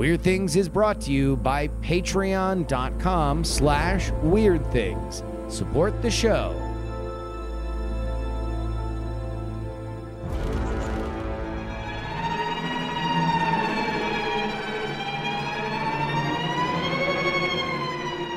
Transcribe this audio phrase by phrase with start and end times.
[0.00, 5.22] Weird Things is brought to you by patreon.com slash weird things.
[5.48, 6.54] Support the show.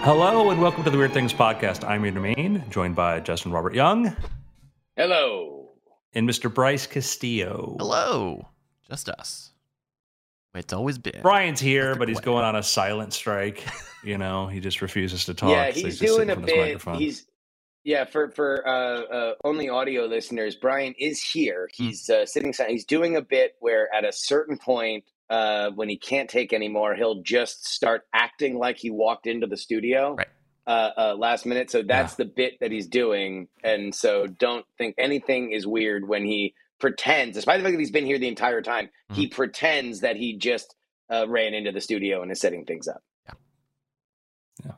[0.04, 1.88] Hello and welcome to the Weird Things podcast.
[1.88, 4.14] I'm Andrew Mayne, joined by Justin Robert Young
[4.98, 5.70] Hello.
[6.14, 6.54] and Mr.
[6.54, 7.78] Bryce Castillo.
[7.80, 8.50] Hello.
[8.90, 9.53] Just us.
[10.56, 11.22] It's always been.
[11.22, 12.26] Brian's here, but he's quack.
[12.26, 13.64] going on a silent strike.
[14.04, 15.50] You know, he just refuses to talk.
[15.50, 16.96] yeah, so he's doing a in front of his bit.
[16.98, 17.26] He's
[17.86, 20.56] yeah for for uh, uh, only audio listeners.
[20.56, 21.70] Brian is here.
[21.78, 21.86] Hmm.
[21.86, 22.54] He's uh, sitting.
[22.68, 26.96] He's doing a bit where at a certain point, uh, when he can't take anymore,
[26.96, 30.16] he'll just start acting like he walked into the studio.
[30.16, 30.28] Right.
[30.66, 31.70] Uh, uh, last minute.
[31.70, 33.50] So that's the bit that he's doing.
[33.66, 37.92] And so don't think anything is weird when he pretends, despite the fact that he's
[37.92, 39.36] been here the entire time, he Mm-hmm.
[39.36, 40.76] pretends that he just
[41.10, 43.02] uh, ran into the studio and is setting things up.
[44.66, 44.74] Yeah.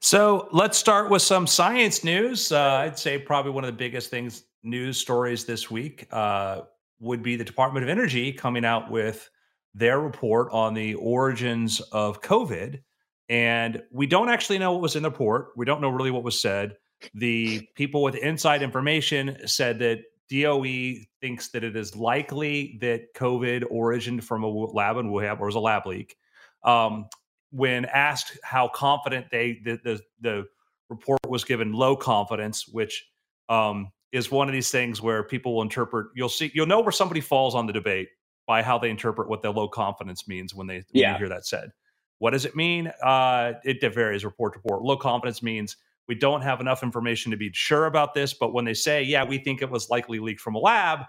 [0.00, 2.52] So let's start with some science news.
[2.52, 6.60] Uh, I'd say probably one of the biggest things, news stories this week, uh,
[7.00, 9.28] would be the Department of Energy coming out with
[9.74, 12.80] their report on the origins of COVID.
[13.28, 15.48] And we don't actually know what was in the report.
[15.56, 16.76] We don't know really what was said.
[17.12, 19.98] The people with inside information said that
[20.30, 25.46] DOE thinks that it is likely that COVID origined from a lab in Wuhan or
[25.46, 26.16] was a lab leak.
[26.62, 27.08] Um,
[27.50, 30.46] when asked how confident they the the, the
[30.88, 33.06] report was given low confidence, which
[33.48, 36.08] um, is one of these things where people will interpret.
[36.14, 38.08] You'll see, you'll know where somebody falls on the debate
[38.46, 41.12] by how they interpret what the low confidence means when they when Yeah.
[41.12, 41.70] you hear that said.
[42.18, 42.92] What does it mean?
[43.02, 44.82] Uh, it varies report to report.
[44.82, 45.76] Low confidence means
[46.08, 49.24] we don't have enough information to be sure about this, but when they say, "Yeah,
[49.24, 51.00] we think it was likely leaked from a lab,"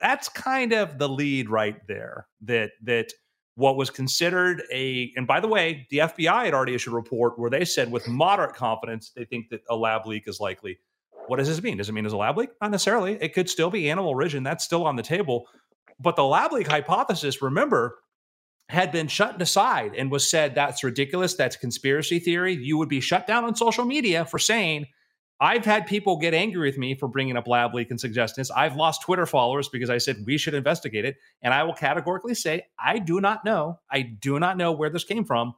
[0.00, 2.26] that's kind of the lead right there.
[2.42, 3.12] That that
[3.56, 7.38] what was considered a and by the way the fbi had already issued a report
[7.38, 10.78] where they said with moderate confidence they think that a lab leak is likely.
[11.26, 11.78] What does this mean?
[11.78, 12.50] Does it mean it's a lab leak?
[12.60, 13.14] Not necessarily.
[13.20, 14.42] It could still be animal origin.
[14.42, 15.48] That's still on the table.
[15.98, 17.98] But the lab leak hypothesis remember
[18.68, 23.00] had been shut aside and was said that's ridiculous that's conspiracy theory you would be
[23.00, 24.86] shut down on social media for saying
[25.38, 28.50] I've had people get angry with me for bringing up lab leak and suggestions.
[28.50, 31.16] I've lost Twitter followers because I said we should investigate it.
[31.42, 33.78] And I will categorically say, I do not know.
[33.90, 35.52] I do not know where this came from.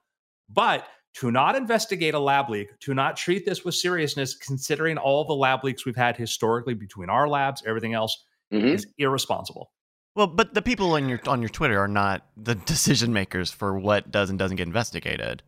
[0.49, 5.25] But to not investigate a lab leak, to not treat this with seriousness, considering all
[5.25, 8.75] the lab leaks we've had historically between our labs, everything else, Mhm.
[8.75, 9.71] is irresponsible.
[10.19, 13.79] Well, but the people on your on your Twitter are not the decision makers for
[13.79, 15.45] what does and doesn't get investigated.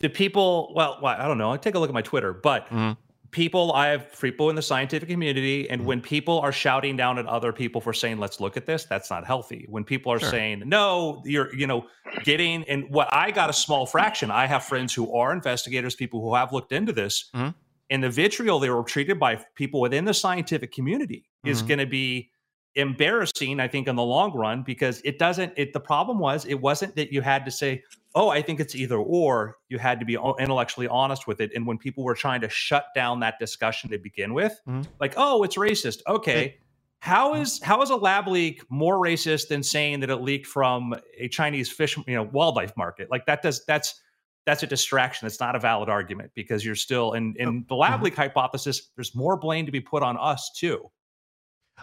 [0.00, 1.52] The people, well, well, I don't know.
[1.52, 2.98] I take a look at my Twitter, but Mhm.
[3.30, 5.84] people i have people in the scientific community and Mhm.
[5.86, 9.10] when people are shouting down at other people for saying let's look at this that's
[9.10, 10.28] not healthy when people are Sure.
[10.28, 11.86] saying no you're you know
[12.24, 16.20] getting and what i got a small fraction i have friends who are investigators people
[16.20, 17.54] who have looked into this Mhm.
[17.92, 21.68] And the vitriol they were treated by people within the scientific community is Mhm.
[21.68, 22.30] going to be
[22.74, 26.54] embarrassing i think in the long run because it doesn't it the problem was it
[26.54, 27.82] wasn't that you had to say
[28.14, 31.66] oh i think it's either or you had to be intellectually honest with it and
[31.66, 34.86] when people were trying to shut down that discussion to begin with Mhm.
[35.00, 36.56] like oh it's racist okay
[37.00, 40.94] how is how is a lab leak more racist than saying that it leaked from
[41.18, 44.00] a chinese fish you know wildlife market like that does that's
[44.46, 48.00] that's a distraction it's not a valid argument because you're still in in the lab
[48.00, 48.04] Mhm.
[48.04, 50.90] leak hypothesis there's more blame to be put on us too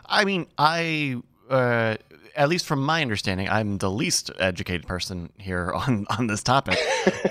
[0.05, 1.17] I mean, I
[1.49, 1.95] uh,
[2.35, 6.77] at least from my understanding, I'm the least educated person here on on this topic.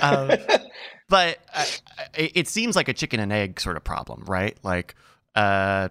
[0.03, 0.33] Um,
[1.09, 1.65] but uh,
[2.15, 4.59] it it seems like a chicken and egg sort of problem, right?
[4.63, 4.97] Like,
[5.35, 5.89] uh,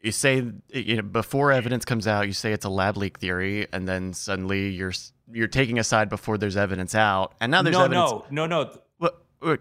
[0.00, 3.66] you say you know before evidence comes out, you say it's a lab leak theory,
[3.72, 4.92] and then suddenly you're
[5.32, 8.10] you're taking a side before there's evidence out, and now there's no evidence.
[8.30, 9.60] no no no What- wait,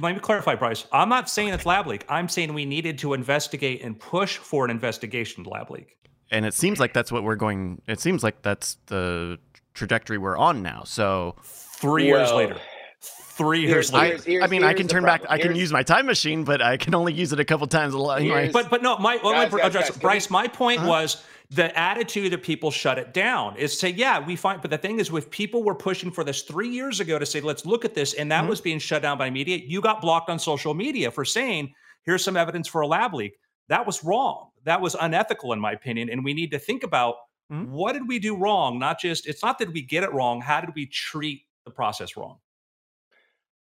[0.00, 0.86] Let me clarify, Bryce.
[0.92, 2.04] I'm not saying it's lab leak.
[2.08, 5.96] I'm saying we needed to investigate and push for an investigation lab leak.
[6.30, 7.80] and it seems like that's what we're going.
[7.86, 9.38] It seems like that's the
[9.74, 10.82] trajectory we're on now.
[10.84, 12.56] So Three years later.
[13.00, 14.06] Three years here's- later.
[14.08, 15.22] here's- here's- I mean, I can turn back.
[15.22, 15.40] problem.
[15.40, 17.94] I can use my time machine, but I can only use it a couple times
[17.94, 18.20] a lot.
[18.52, 20.28] But but no, my well, Guys, let me guys, address guys, Bryce.
[20.30, 20.88] we- My point Uh-huh.
[20.88, 24.60] was the attitude of people shut it down is say, yeah, we find.
[24.60, 27.40] But the thing is, with people were pushing for this three years ago to say,
[27.40, 28.48] let's look at this, and that Mhm.
[28.48, 29.56] was being shut down by media.
[29.56, 31.72] You got blocked on social media for saying,
[32.04, 33.38] here's some evidence for a lab leak.
[33.68, 34.50] That was wrong.
[34.64, 36.10] That was unethical, in my opinion.
[36.10, 37.16] And we need to think about
[37.50, 37.68] Mhm.
[37.68, 38.78] what did we do wrong?
[38.78, 40.42] Not just it's not that we get it wrong.
[40.42, 42.38] How did we treat the process wrong?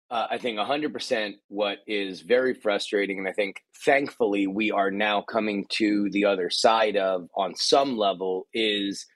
[0.09, 5.23] Uh, I think 100% what is very frustrating, and I think thankfully we are now
[5.23, 9.07] coming to the other side of on some level, is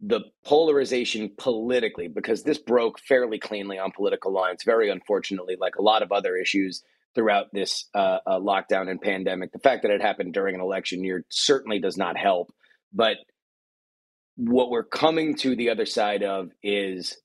[0.00, 5.82] the polarization politically, because this broke fairly cleanly on political lines, very unfortunately, like a
[5.82, 6.82] lot of other issues
[7.14, 9.52] throughout this uh, uh, lockdown and pandemic.
[9.52, 12.52] The fact that it happened during an election year certainly does not help.
[12.92, 13.16] But
[14.36, 17.16] what we're coming to the other side of is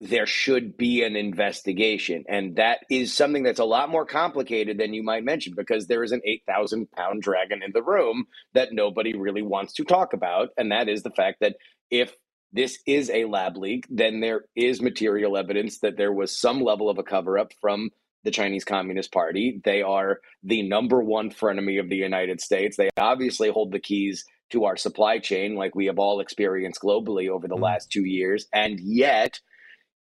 [0.00, 2.24] there should be an investigation.
[2.28, 6.02] And that is something that's a lot more complicated than you might mention because there
[6.02, 10.50] is an 8,000 pound dragon in the room that nobody really wants to talk about.
[10.56, 11.56] And that is the fact that
[11.90, 12.14] if
[12.52, 16.88] this is a lab leak, then there is material evidence that there was some level
[16.88, 17.90] of a cover up from
[18.24, 19.60] the Chinese Communist Party.
[19.64, 22.76] They are the number one frenemy of the United States.
[22.76, 27.28] They obviously hold the keys to our supply chain, like we have all experienced globally
[27.28, 27.64] over the mm-hmm.
[27.64, 28.46] last two years.
[28.52, 29.40] And yet,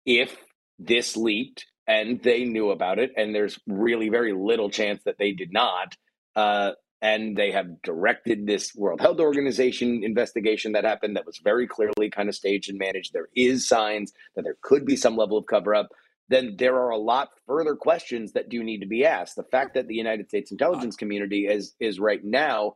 [0.09, 0.35] if
[0.79, 5.31] this leaked and they knew about it, and there's really very little chance that they
[5.31, 5.95] did not,
[6.35, 6.71] uh,
[7.01, 12.09] and they have directed this World Health Organization investigation that happened that was very clearly
[12.09, 13.13] kind of staged and managed.
[13.13, 15.89] There is signs that there could be some level of cover up.
[16.27, 19.35] Then there are a lot further questions that do need to be asked.
[19.35, 22.75] The fact that the United States intelligence community is is right now,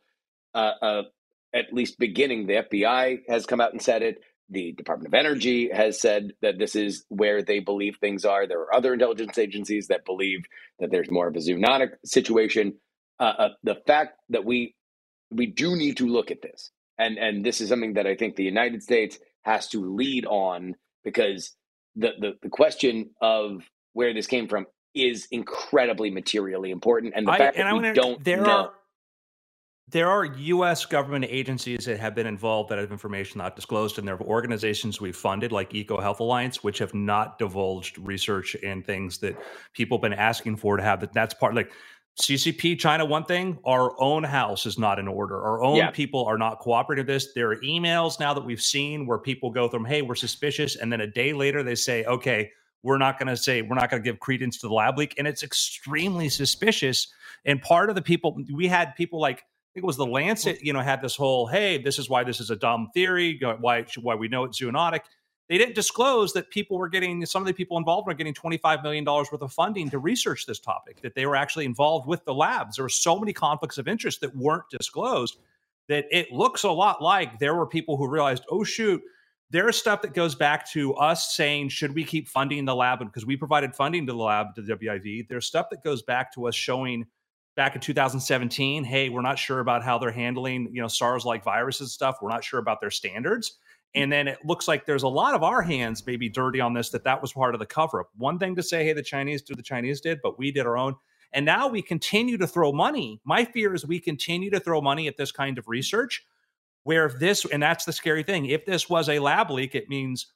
[0.54, 1.02] uh, uh,
[1.54, 4.22] at least beginning, the FBI has come out and said it.
[4.54, 8.48] The Department of Energy has said that this is where they believe things are.
[8.48, 10.46] There are other intelligence agencies that believe
[10.80, 12.76] that there's more of a zoonotic situation
[13.20, 14.76] uh, uh, the fact that we
[15.32, 18.36] we do need to look at this, and and this is something that I think
[18.36, 21.56] the United States has to lead on because
[21.96, 23.64] the the, the question of
[23.94, 27.74] where this came from is incredibly materially important, and the I, fact and that I
[27.74, 28.50] we wanna, don't there know.
[28.50, 28.74] Are,
[29.90, 30.86] there are U.S.
[30.86, 35.02] government agencies that have been involved that have information not disclosed, and there are organizations
[35.02, 39.38] we've funded, like EcoHealth Alliance, which have not divulged research and things that
[39.74, 41.02] people have been asking for to have.
[41.02, 41.72] That that's part like
[42.20, 45.42] CCP China, one thing, our own house is not in order.
[45.42, 45.90] Our own yeah.
[45.90, 47.34] people are not cooperating this.
[47.34, 50.76] There are emails now that we've seen where people go from, hey, we're suspicious.
[50.76, 52.52] And then a day later, they say, okay,
[52.84, 55.16] we're not going to say, we're not going to give credence to the lab leak.
[55.18, 57.12] And it's extremely suspicious.
[57.46, 60.74] And part of the people, we had people like, think it was the Lancet, you
[60.74, 64.16] know, had this whole, hey, this is why this is a dumb theory, why, why
[64.16, 65.02] we know it's zoonotic.
[65.50, 68.82] They didn't disclose that people were getting some of the people involved were getting $25
[68.82, 72.34] million worth of funding to research this topic that they were actually involved with the
[72.34, 72.78] labs.
[72.78, 75.38] There were so many conflicts of interest that weren't disclosed
[75.90, 79.02] that it looks a lot like there were people who realized oh shoot
[79.50, 83.26] there's stuff that goes back to us saying should we keep funding the lab because
[83.26, 86.48] we provided funding to the lab to the wiv there's stuff that goes back to
[86.48, 87.06] us showing
[87.56, 91.44] back in 2017 hey we're not sure about how they're handling you know sars like
[91.44, 93.60] viruses and stuff we're not sure about their standards
[93.96, 96.90] and then it looks like there's a lot of our hands maybe dirty on this,
[96.90, 98.10] that that was part of the cover up.
[98.18, 100.78] One thing to say, hey, the Chinese do the Chinese did, but we did our
[100.78, 100.96] own.
[101.32, 103.22] And now we continue to throw money.
[103.24, 106.26] My fear is we continue to throw money at this kind of research
[106.84, 109.90] where if this, and that's the scary thing, if this was a lab leak, it
[109.90, 110.28] means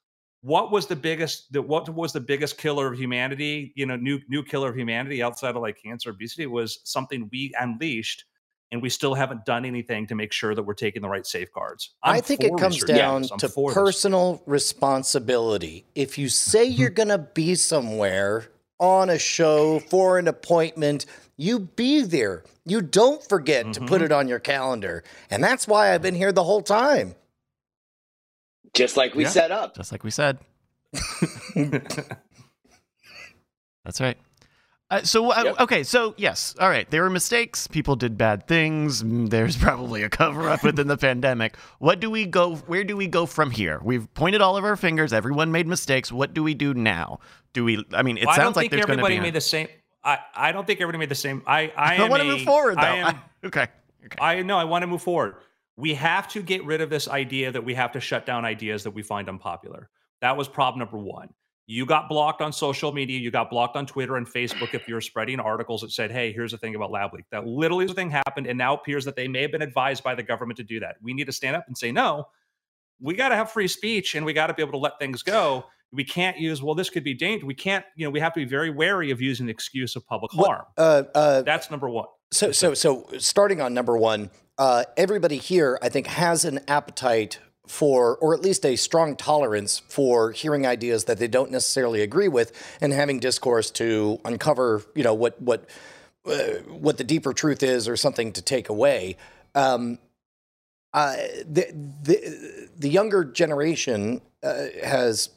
[0.41, 4.19] what was the biggest the, what was the biggest killer of humanity you know new
[4.29, 8.25] new killer of humanity outside of like cancer obesity was something we unleashed
[8.71, 11.95] and we still haven't done anything to make sure that we're taking the right safeguards.
[12.03, 14.41] I'm i think it comes down to personal this.
[14.45, 15.85] responsibility.
[15.95, 18.49] If you say you're going to be somewhere
[18.79, 21.05] on a show for an appointment,
[21.37, 22.43] you be there.
[22.65, 23.71] You don't forget mm-hmm.
[23.73, 24.05] to put mm-hmm.
[24.05, 25.03] it on your calendar.
[25.29, 27.15] And that's why I've been here the whole time.
[28.73, 29.75] Just like we yeah, set up.
[29.75, 30.39] Just like we said.
[33.83, 34.17] that's right.
[34.89, 35.59] Uh, so uh, yep.
[35.59, 36.89] okay, so yes, all right.
[36.89, 37.67] There were mistakes.
[37.67, 39.03] People did bad things.
[39.03, 41.57] Mm, there's probably a cover up within the pandemic.
[41.79, 42.55] What do we go?
[42.55, 43.81] Where do we go from here?
[43.83, 45.11] We've pointed all of our fingers.
[45.11, 46.09] Everyone made mistakes.
[46.09, 47.19] What do we do now?
[47.51, 47.83] Do we?
[47.93, 49.13] I mean, it well, sounds like there's going to be.
[49.13, 49.67] Everybody made the same.
[50.05, 51.43] I, I don't think everybody made the same.
[51.45, 52.81] I I, I want to move forward though.
[52.81, 53.67] I am, I, okay.
[54.05, 54.17] okay.
[54.21, 54.57] I know.
[54.57, 55.35] I want to move forward.
[55.77, 58.83] We have to get rid of this idea that we have to shut down ideas
[58.83, 59.89] that we find unpopular.
[60.21, 61.29] That was problem number one
[61.69, 65.01] you got blocked on social media, you got blocked on Twitter and Facebook if you're
[65.01, 67.25] spreading articles that said, hey, here's the thing about lab leak.
[67.29, 70.15] That literally the thing happened, and now appears that they may have been advised by
[70.15, 70.95] the government to do that.
[71.01, 72.29] We need to stand up and say, no,
[73.01, 75.21] we got to have free speech and we got to be able to let things
[75.21, 75.65] go.
[75.91, 77.45] We can't use, well, this could be dangerous.
[77.45, 80.07] We can't, you know, we have to be very wary of using the excuse of
[80.07, 80.65] public harm.
[80.77, 82.07] Uh, uh, That's number one.
[82.31, 87.39] So, so, so starting on number one, uh, everybody here, I think, has an appetite
[87.67, 92.27] for, or at least a strong tolerance for hearing ideas that they don't necessarily agree
[92.27, 95.69] with, and having discourse to uncover, you know, what what
[96.25, 99.17] uh, what the deeper truth is, or something to take away.
[99.55, 99.99] Um,
[100.93, 101.15] uh,
[101.45, 101.71] the,
[102.03, 105.29] the the younger generation uh, has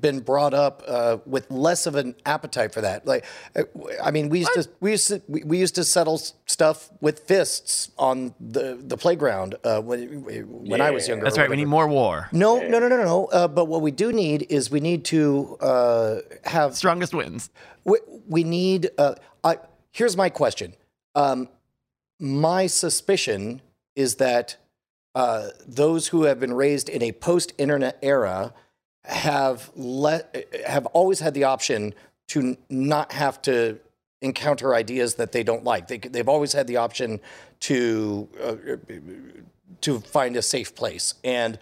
[0.00, 3.06] been brought up uh, with less of an appetite for that.
[3.06, 3.24] Like,
[3.54, 3.62] uh,
[4.02, 7.90] I mean, we used to we used to we used to settle stuff with fists
[7.98, 11.24] on the the playground uh, when when I was younger.
[11.24, 11.50] That's right.
[11.50, 12.28] We need more war.
[12.32, 13.26] No, no, no, no, no.
[13.26, 17.50] Uh, but what we do need is we need to uh, have strongest wins.
[17.84, 17.98] We,
[18.28, 18.90] we need.
[18.98, 19.58] Uh, I
[19.92, 20.74] here's my question.
[21.14, 21.48] Um,
[22.18, 23.62] my suspicion
[23.94, 24.56] is that
[25.14, 28.52] uh, those who have been raised in a post-internet era
[29.06, 31.94] have let have always had the option
[32.28, 33.78] to not have to
[34.22, 35.88] encounter ideas that they don't like.
[35.88, 37.20] They, they've always had the option
[37.60, 38.56] to uh,
[39.82, 41.14] to find a safe place.
[41.22, 41.58] And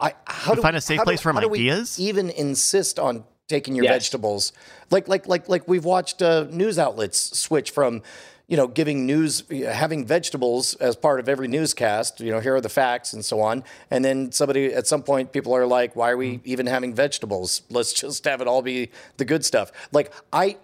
[0.00, 1.98] I how to do find a safe place do, from ideas?
[1.98, 3.94] even insist on taking your Yes.
[3.94, 4.52] vegetables?
[4.90, 8.02] Like like like like we've watched uh, news outlets switch from
[8.48, 12.60] you know giving news having vegetables as part of every newscast you know here are
[12.60, 13.64] the facts and so on.
[13.90, 16.48] And then somebody at some point people are like why are we mm-hmm.
[16.48, 17.62] even having vegetables?
[17.70, 19.72] Let's just have it all be the good stuff.
[19.92, 20.56] Like i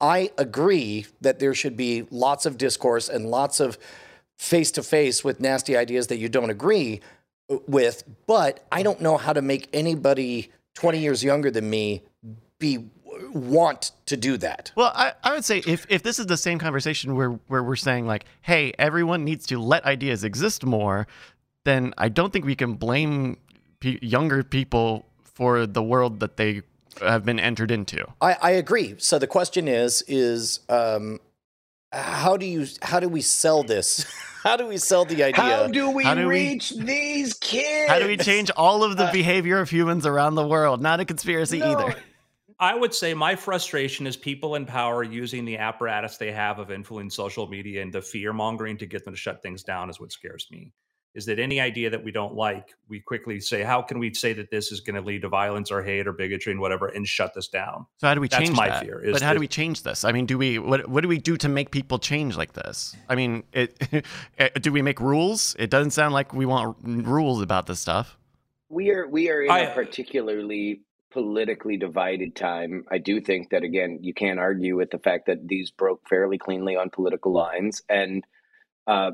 [0.00, 3.78] I agree that there should be lots of discourse and lots of
[4.38, 7.00] face to face with nasty ideas that you don't agree
[7.66, 12.02] with, but I don't know how to make anybody 20 years younger than me
[12.58, 12.86] be
[13.32, 14.72] want to do that.
[14.76, 17.76] Well, I, I would say if, if this is the same conversation where, where we're
[17.76, 21.06] saying, like, hey, everyone needs to let ideas exist more,
[21.64, 23.36] then I don't think we can blame
[23.80, 26.62] pe- younger people for the world that they
[27.00, 28.04] have been entered into.
[28.20, 28.94] I, I agree.
[28.98, 31.20] So the question is is um,
[31.92, 34.04] how do you how do we sell this?
[34.42, 35.40] how do we sell the idea?
[35.40, 37.90] How do we How do we- reach these kids?
[37.90, 40.80] How do we change all of the behavior of humans around the world?
[40.82, 41.72] Not a conspiracy No.
[41.78, 41.96] either.
[42.60, 46.70] I would say my frustration is people in power using the apparatus they have of
[46.70, 49.98] influencing social media and the fear mongering to get them to shut things down is
[49.98, 50.72] what scares me.
[51.14, 54.32] Is that any idea that we don't like, we quickly say, how can we say
[54.34, 57.04] that this is going to lead to violence or hate or bigotry and whatever, and
[57.04, 57.86] shut this down?
[57.96, 58.84] So how do we That's change my that?
[58.84, 60.04] fear, is but how do we change this?
[60.04, 62.94] I mean, do we what what do we do to make people change like this?
[63.08, 63.76] I mean, it,
[64.38, 65.56] eh, do we make rules?
[65.58, 68.16] It doesn't sound like we want rules about this stuff.
[68.68, 72.84] we are we are in I- a particularly politically divided time.
[72.90, 76.38] I do think that again, you can't argue with the fact that these broke fairly
[76.38, 78.24] cleanly on political lines, and
[78.86, 79.12] uh,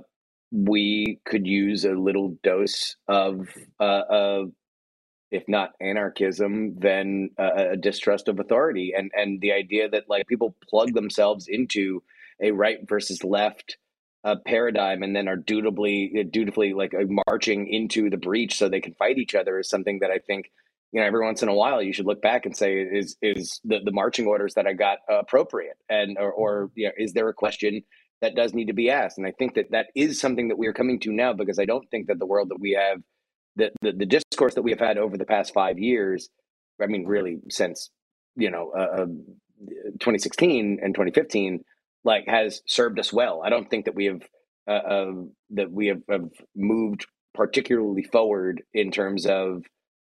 [0.52, 3.48] we could use a little dose of,
[3.80, 4.52] uh, of
[5.30, 10.26] if not anarchism, then uh, a distrust of authority, and and the idea that like
[10.26, 12.02] people plug themselves into
[12.40, 13.76] a right versus left
[14.24, 16.92] uh, paradigm and then are dutifully dutifully like
[17.28, 20.50] marching into the breach so they can fight each other is something that I think
[20.96, 23.60] you know every once in a while you should look back and say is is
[23.64, 25.76] the, the marching orders that I got appropriate?
[25.90, 27.82] And or, or you know, is there a question
[28.22, 29.18] that does need to be asked?
[29.18, 31.66] And I think that that is something that we are coming to now because I
[31.66, 33.02] don't think that the world that we have
[33.56, 36.30] the the, the discourse that we have had over the past five years
[36.82, 37.90] I mean really since
[38.34, 39.06] you know uh, uh,
[40.00, 41.62] 2016 and 2015
[42.04, 43.42] like has served us well.
[43.44, 44.22] I don't think that we have
[44.66, 45.12] uh, uh,
[45.50, 49.62] that we have, have moved particularly forward in terms of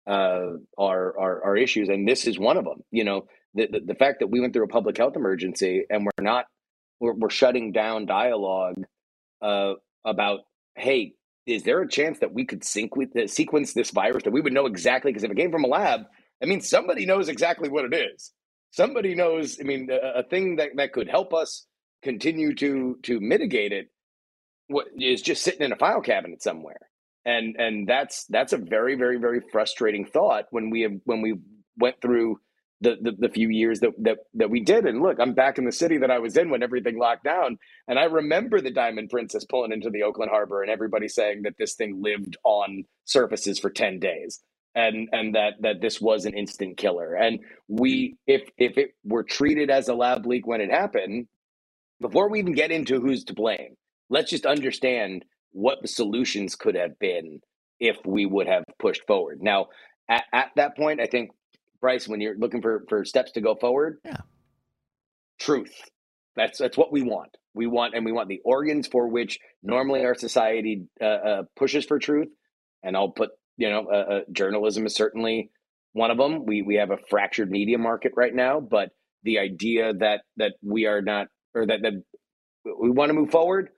[0.10, 2.84] uh, our, our our issues, and this is one of them.
[2.92, 6.06] You know, the, the the fact that we went through a public health emergency and
[6.06, 6.46] we're not
[7.00, 8.84] we're, we're shutting down dialogue
[9.42, 9.74] uh,
[10.06, 10.42] about
[10.75, 11.13] hey.
[11.46, 15.12] Is there a chance that we could sequence this virus that we would know exactly?
[15.12, 16.01] Because if it came from a lab,
[16.44, 18.32] I mean, somebody knows exactly what it is.
[18.70, 19.58] Somebody knows.
[19.60, 21.66] I mean, a, a thing that, that could help us
[22.04, 23.88] continue to to mitigate it
[24.68, 26.88] what is just sitting in a file cabinet somewhere
[27.29, 31.36] and and that's that's a very very very frustrating thought when we have when we
[31.77, 32.39] went through
[32.81, 34.86] the, the the few years that that that we did.
[34.88, 37.57] And look i'm back in the city that i was in when everything locked down
[37.88, 41.55] and i remember the diamond princess pulling into the oakland harbor and everybody saying that
[41.59, 44.41] this thing lived on surfaces for 10 days
[44.75, 47.15] and and that that this was an instant killer.
[47.15, 51.27] And we if if it were treated as a lab leak when it happened
[52.01, 53.75] before we even get into who's to blame,
[54.09, 57.39] let's just understand what the solutions could have been
[57.79, 59.39] if we would have pushed forward.
[59.41, 59.68] Now,
[60.10, 61.32] at, at that point, I think,
[61.82, 64.18] Bryce, when you're looking for, for steps to go forward, Yeah.
[65.39, 65.74] truth.
[66.36, 67.36] That's that's what we want.
[67.53, 71.86] We want, and we want the organs for which normally our society uh, uh, pushes
[71.86, 72.29] for truth.
[72.84, 75.50] And I'll put, you know, uh, uh, journalism is certainly
[75.94, 76.46] one of them.
[76.46, 78.89] We we have a fractured media market right now, but
[79.24, 81.94] the idea that that we are not or that, that
[82.79, 83.70] we want to move forward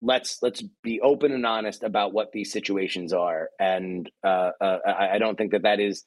[0.00, 3.50] let's let's be open and honest about what these situations are.
[3.58, 6.04] And uh, uh, I, I don't think that that is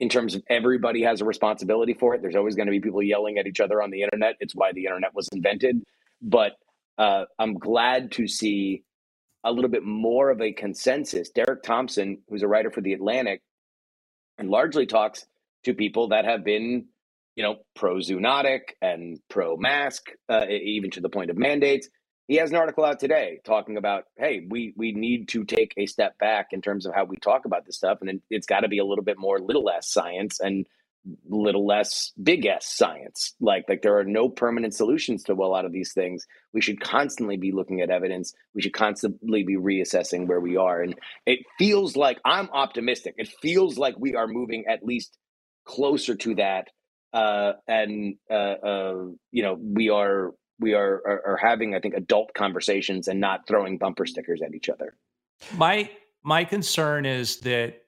[0.00, 2.22] in terms of everybody has a responsibility for it.
[2.22, 4.36] There's always going to be people yelling at each other on the internet.
[4.40, 5.82] It's why the internet was invented.
[6.20, 6.52] But
[6.98, 8.84] uh, i'm glad to see
[9.44, 11.30] a little bit more of a consensus.
[11.30, 13.42] Derek thompson who's a writer for the atlantic
[14.38, 15.26] and largely talks
[15.64, 16.86] to people that have been,
[17.34, 21.88] you know, pro zoonotic and pro mask, uh, even to the point of mandates.
[22.28, 25.86] He has an article out today talking about, hey, we we need to take a
[25.86, 28.68] step back in terms of how we talk about this stuff, and it's got to
[28.68, 30.66] be a little bit more, little less science and
[31.28, 33.34] little less big S science.
[33.40, 36.26] Like like there are no permanent solutions to a lot of these things.
[36.52, 38.34] We should constantly be looking at evidence.
[38.54, 40.80] We should constantly be reassessing where we are.
[40.82, 40.94] And
[41.26, 43.14] it feels like I'm optimistic.
[43.18, 45.18] It feels like we are moving at least
[45.64, 46.68] closer to that.
[47.12, 51.94] Uh, and uh, uh, you know we are we are, are are having I think
[51.94, 54.96] adult conversations and not throwing bumper stickers at each other.
[55.56, 55.90] My
[56.22, 57.82] my concern is that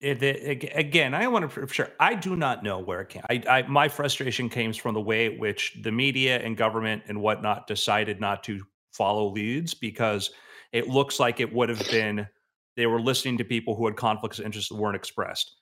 [0.00, 1.90] it, it, again, I want to for sure.
[1.98, 3.22] I do not know where it came.
[3.28, 7.66] I, I, my frustration came from the way which the media and government and whatnot
[7.66, 10.30] decided not to follow leads because
[10.72, 12.28] it looks like it would have been
[12.76, 15.56] they were listening to people who had conflicts of interest that weren't expressed.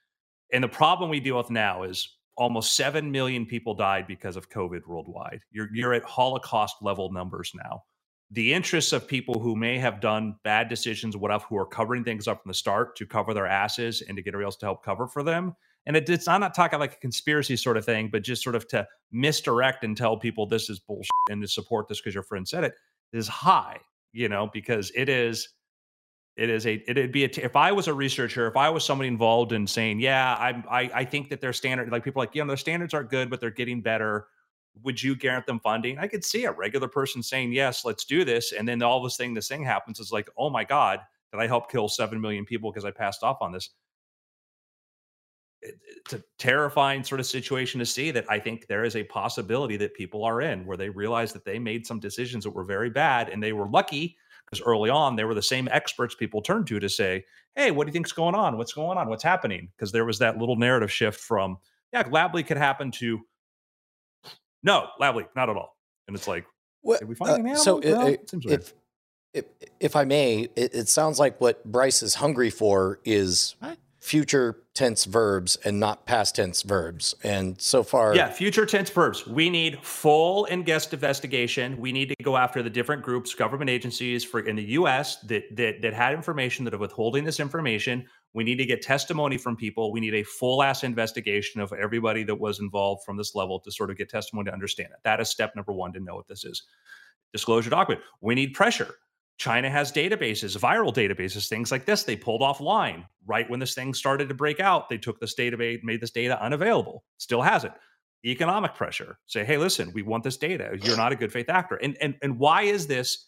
[0.52, 4.50] And the problem we deal with now is almost seven million people died because of
[4.50, 5.40] COVID worldwide.
[5.50, 7.83] You're you're at Holocaust level numbers now
[8.31, 12.26] the interests of people who may have done bad decisions, whatever, who are covering things
[12.26, 14.85] up from the start to cover their asses and to get everybody else to help
[14.85, 15.55] cover for them.
[15.87, 18.57] And it, it's I'm not talking like a conspiracy sort of thing, but just sort
[18.57, 22.25] of to misdirect and tell people this is bullshit and to support this because your
[22.25, 22.75] friend said it
[23.12, 23.78] is high,
[24.12, 25.49] you know, because it is
[26.37, 29.09] it is a it'd be a if I was a researcher, if I was somebody
[29.09, 32.43] involved in saying, yeah, I I I think that their standard like people like you
[32.43, 34.28] know their standards aren't good, but they're getting better
[34.83, 35.99] would you grant them funding?
[35.99, 38.52] I could see a regular person saying, yes, let's do this.
[38.52, 40.00] And then all of a sudden this thing happens.
[40.00, 41.00] It's like, oh my God,
[41.33, 43.71] did I help kill 7 million people because I passed off on this?
[45.62, 49.76] It's a terrifying sort of situation to see that I think there is a possibility
[49.78, 52.90] that people are in where they realize that they made some decisions that were very
[52.90, 56.66] bad and they were lucky because early on they were the same experts people turned
[56.68, 57.24] to to say,
[57.54, 58.56] hey, what do you think's going on?
[58.56, 59.08] What's going on?
[59.08, 59.68] What's happening?
[59.76, 61.58] Because there was that little narrative shift from,
[61.92, 63.20] yeah, lab leak could happen to
[64.62, 65.76] no, lab leak, not at all.
[66.08, 66.44] And it's like,
[66.82, 67.56] what, did we find uh, an animal?
[67.56, 68.74] So no, it, it if,
[69.32, 69.44] if,
[69.80, 73.78] if I may, it, it, sounds like what Bryce is hungry for is what?
[74.06, 77.12] Future tense verbs and not past tense verbs.
[77.24, 79.26] And so far, yeah, future tense verbs.
[79.26, 81.76] We need full and guest investigation.
[81.76, 85.16] We need to go after the different groups, government agencies for in the U.S.
[85.22, 88.07] that that that had information that are withholding this information.
[88.33, 89.90] We need to get testimony from people.
[89.90, 93.72] We need a full ass investigation of everybody that was involved from this level to
[93.72, 94.98] sort of get testimony to understand it.
[95.02, 96.62] That is step number one to know what this is.
[97.33, 98.04] Disclosure document.
[98.20, 98.94] We need pressure.
[99.38, 102.05] China has databases, viral databases, things like this.
[102.05, 104.88] They pulled offline right when this thing started to break out.
[104.88, 107.05] They took this database, made this data unavailable.
[107.18, 107.72] Still has it.
[108.25, 109.18] Economic pressure.
[109.27, 110.79] Say, hey, listen, we want this data.
[110.83, 111.77] You're not a good faith actor.
[111.77, 113.27] And and and why is this?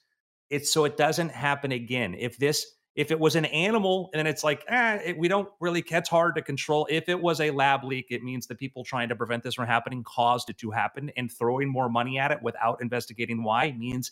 [0.48, 2.14] It's so it doesn't happen again.
[2.18, 2.66] If this
[2.98, 6.34] if it was an animal and it's like, eh, it, we don't really, it's hard
[6.34, 6.84] to control.
[6.90, 9.68] If it was a lab leak, it means the people trying to prevent this from
[9.68, 11.12] happening caused it to happen.
[11.16, 14.10] And throwing more money at it without investigating why means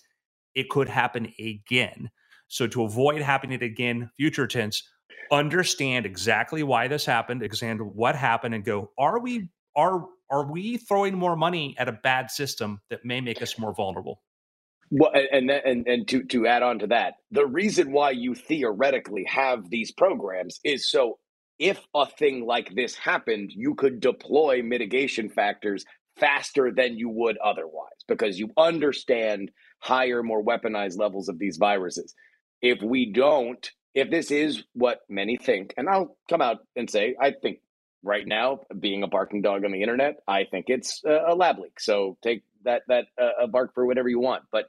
[0.57, 2.11] it could happen again.
[2.49, 4.83] So to avoid happening again, future tense,
[5.31, 10.79] understand exactly why this happened, examine what happened, and go, are we are are we
[10.79, 14.23] throwing more money at a bad system that may make us more vulnerable?
[14.90, 19.25] Well, and and and to to add on to that, the reason why you theoretically
[19.25, 21.19] have these programs is so
[21.59, 25.85] if a thing like this happened, you could deploy mitigation factors
[26.16, 32.15] faster than you would otherwise because you understand higher, more weaponized levels of these viruses.
[32.62, 37.17] If we don't, if this is what many think, and I'll come out and say,
[37.21, 37.61] I think
[38.03, 41.81] right now, being a barking dog on the internet, I think it's a lab leak.
[41.81, 44.45] So take that that uh, a bark for whatever you want.
[44.51, 44.67] But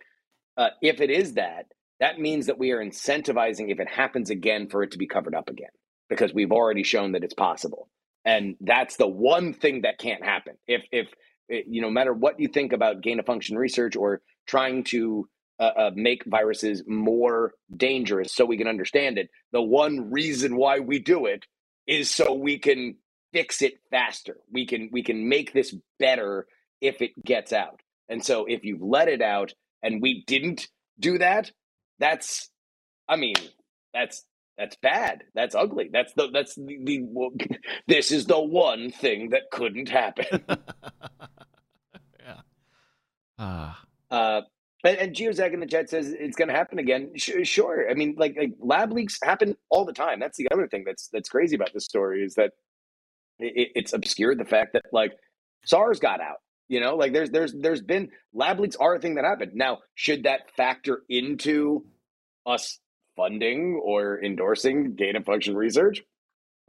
[0.57, 1.67] uh, if it is that,
[1.99, 5.35] that means that we are incentivizing if it happens again for it to be covered
[5.35, 5.69] up again
[6.09, 7.89] because we've already shown that it's possible.
[8.25, 10.55] And that's the one thing that can't happen.
[10.67, 11.07] If if
[11.51, 14.83] eh, you know, no matter what you think about gain of function research or trying
[14.85, 15.27] to
[15.59, 20.79] uh, uh, make viruses more dangerous so we can understand it, the one reason why
[20.79, 21.45] we do it
[21.87, 22.95] is so we can
[23.33, 24.37] fix it faster.
[24.51, 26.47] We can we can make this better
[26.81, 27.81] if it gets out.
[28.09, 30.67] And so if you've let it out and we didn't
[30.99, 31.51] do that,
[31.99, 32.49] that's
[33.07, 33.35] I mean,
[33.93, 34.25] that's
[34.57, 35.23] that's bad.
[35.35, 35.89] That's ugly.
[35.91, 37.57] That's the that's the, the
[37.87, 40.43] this is the one thing that couldn't happen.
[43.39, 43.73] yeah.
[44.11, 44.13] Uh.
[44.13, 44.41] Uh
[44.83, 47.11] and, and Geozag in the chat says it's going to happen again.
[47.17, 47.89] sure.
[47.89, 50.19] I mean, like, like lab leaks happen all the time.
[50.19, 52.53] That's the other thing that's that's crazy about this story is that
[53.39, 55.13] it, it's obscured the fact that like
[55.65, 56.37] SARS got out.
[56.69, 59.53] You know, like there's there's there's been lab leaks are a thing that happened.
[59.55, 61.85] Now, should that factor into
[62.45, 62.79] us
[63.15, 66.03] funding or endorsing gain of function research?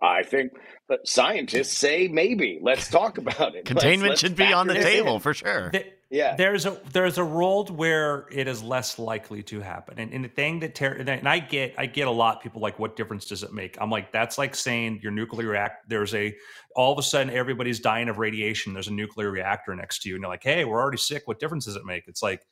[0.01, 0.53] I think
[0.89, 2.61] but scientists say maybe.
[2.63, 3.65] Let's talk about it.
[3.67, 5.21] Containment let's, let's should be on the table in.
[5.21, 5.71] for sure.
[5.71, 6.37] The- Yeah.
[6.37, 9.99] there's a there's a world where it is less likely to happen.
[9.99, 12.79] And, and the thing that ter- and i get i get a lot people like
[12.79, 13.77] what difference does it make?
[13.81, 16.35] I'm like that's like saying your nuclear react there's a
[16.75, 18.73] all of a sudden everybody's dying of radiation.
[18.73, 20.15] There's a nuclear reactor next to you.
[20.15, 21.25] And you're like hey we're already sick.
[21.27, 22.05] What difference does it make?
[22.07, 22.43] It's like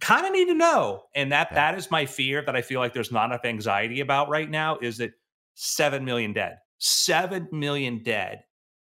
[0.00, 1.02] kind of need to know.
[1.14, 1.54] And that Yeah.
[1.70, 4.78] that is my fear that i feel like there's not enough anxiety about right now
[4.80, 5.12] is that
[5.56, 6.56] 7 million dead.
[6.78, 8.44] 7 million dead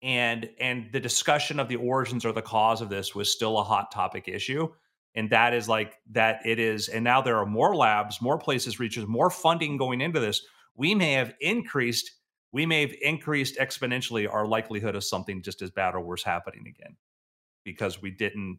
[0.02, 3.62] and and the discussion of the origins or the cause of this was still a
[3.62, 4.68] hot topic issue
[5.14, 8.80] and that is like that it is and now there are more labs more places
[8.80, 10.42] reaches more funding going into this
[10.76, 12.12] we may have increased
[12.52, 16.64] we may have increased exponentially our likelihood of something just as bad or worse happening
[16.66, 16.96] again
[17.64, 18.58] because we didn't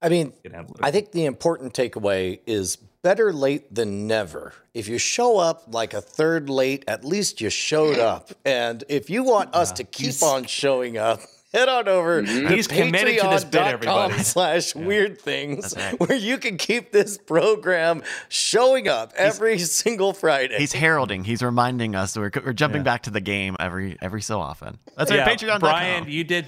[0.00, 0.32] I mean.
[0.80, 2.78] I think the important takeaway is
[3.08, 4.52] better late than never.
[4.74, 8.32] If you show up like a third late, at least you showed up.
[8.44, 11.20] And if you want us to keep on showing up,
[11.54, 12.48] head on over mm-hmm.
[12.48, 14.22] to He's committed to this bit, patreon.com everybody.
[14.24, 16.00] slash weird things That's right.
[16.00, 20.58] where you can keep this program showing up every single Friday.
[20.58, 21.24] He's heralding.
[21.24, 22.14] He's reminding us.
[22.14, 22.92] We're, we're jumping Yeah.
[22.92, 24.78] back to the game every every so often.
[24.98, 25.38] That's yeah, right.
[25.38, 25.60] Patreon.
[25.60, 26.44] Brian, you did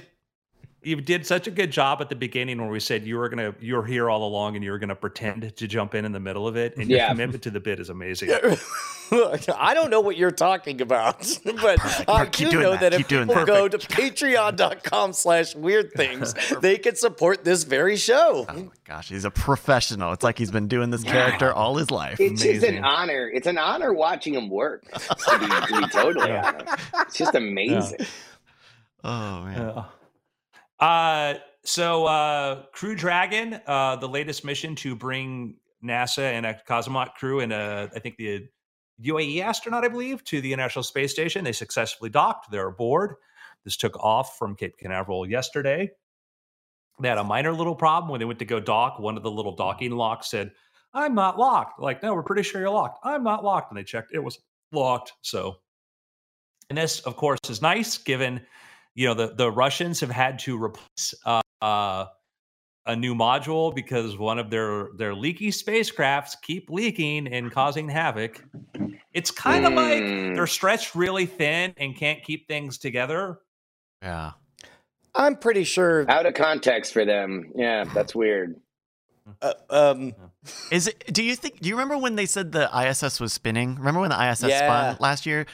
[0.82, 3.54] you did such a good job at the beginning where we said you were gonna
[3.60, 6.20] you were here all along and you were gonna pretend to jump in in the
[6.20, 8.30] middle of it and your commitment to the bit is amazing.
[9.12, 12.80] I don't know what you're talking about, but I Keep do doing know that.
[12.80, 13.46] that, if people that.
[13.46, 18.46] go to patreon.com slash weird things, they can support this very show.
[18.48, 20.12] Oh my gosh, he's a professional.
[20.12, 22.20] It's like he's been doing this character all his life.
[22.20, 23.28] It's just an honor.
[23.28, 24.84] It's an honor watching him work.
[24.92, 26.68] To be, to be totally honest,
[27.00, 27.98] it's just amazing.
[29.02, 29.72] Oh man.
[29.74, 29.84] Yeah.
[30.80, 37.14] Uh, so uh, Crew Dragon, uh, the latest mission to bring NASA and a cosmonaut
[37.14, 38.48] crew and a, I think the
[39.02, 41.44] UAE astronaut, I believe, to the International Space Station.
[41.44, 42.50] They successfully docked.
[42.50, 43.14] They're aboard.
[43.64, 45.90] This took off from Cape Canaveral yesterday.
[47.00, 48.98] They had a minor little problem when they went to go dock.
[48.98, 50.52] One of the little docking locks said,
[50.92, 51.80] I'm not locked.
[51.80, 52.98] Like, no, we're pretty sure you're locked.
[53.04, 53.70] I'm not locked.
[53.70, 54.38] And they checked, it was
[54.72, 55.12] locked.
[55.22, 55.56] So,
[56.68, 58.40] and this, of course, is nice given
[58.94, 62.06] you know the the Russians have had to replace uh, uh,
[62.86, 68.42] a new module because one of their their leaky spacecrafts keep leaking and causing havoc.
[69.12, 70.34] It's kind of like Mm.
[70.36, 73.40] they're stretched really thin and can't keep things together.
[74.02, 74.32] Yeah.
[75.14, 76.08] I'm pretty sure.
[76.08, 77.50] Out of context for them.
[77.56, 78.56] Yeah, that's weird.
[79.42, 80.12] Uh, um,
[80.72, 81.04] Is it?
[81.12, 81.60] Do you think?
[81.60, 83.76] Do you remember when they said the ISS was spinning?
[83.76, 84.58] Remember when the ISS Yeah.
[84.66, 85.46] spun last year?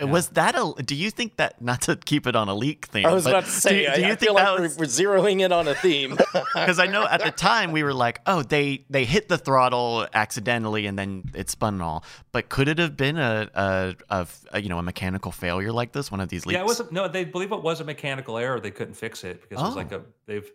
[0.00, 0.74] Was that a?
[0.82, 1.60] Do you think that?
[1.60, 3.04] Not to keep it on a leak thing.
[3.06, 4.58] I was but about to say, Do, you- do I, you I think feel like
[4.60, 4.76] was?
[4.76, 4.88] we're, we're
[5.20, 6.16] zeroing in on a theme.
[6.54, 10.06] Because I know at the time we were like, oh, they they hit the throttle
[10.12, 12.04] accidentally and then it spun and all.
[12.32, 15.92] But could it have been a a, a, a, you know a mechanical failure like
[15.92, 16.10] this?
[16.10, 16.54] One of these leaks?
[16.56, 17.08] Yeah, it was a, no.
[17.08, 18.60] They believe it was a mechanical error.
[18.60, 19.78] They couldn't fix it because it was Oh.
[19.78, 20.50] like a they've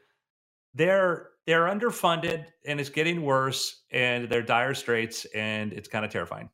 [0.73, 6.11] they're they're underfunded and it's getting worse and they're dire straits and it's kind of
[6.11, 6.49] terrifying.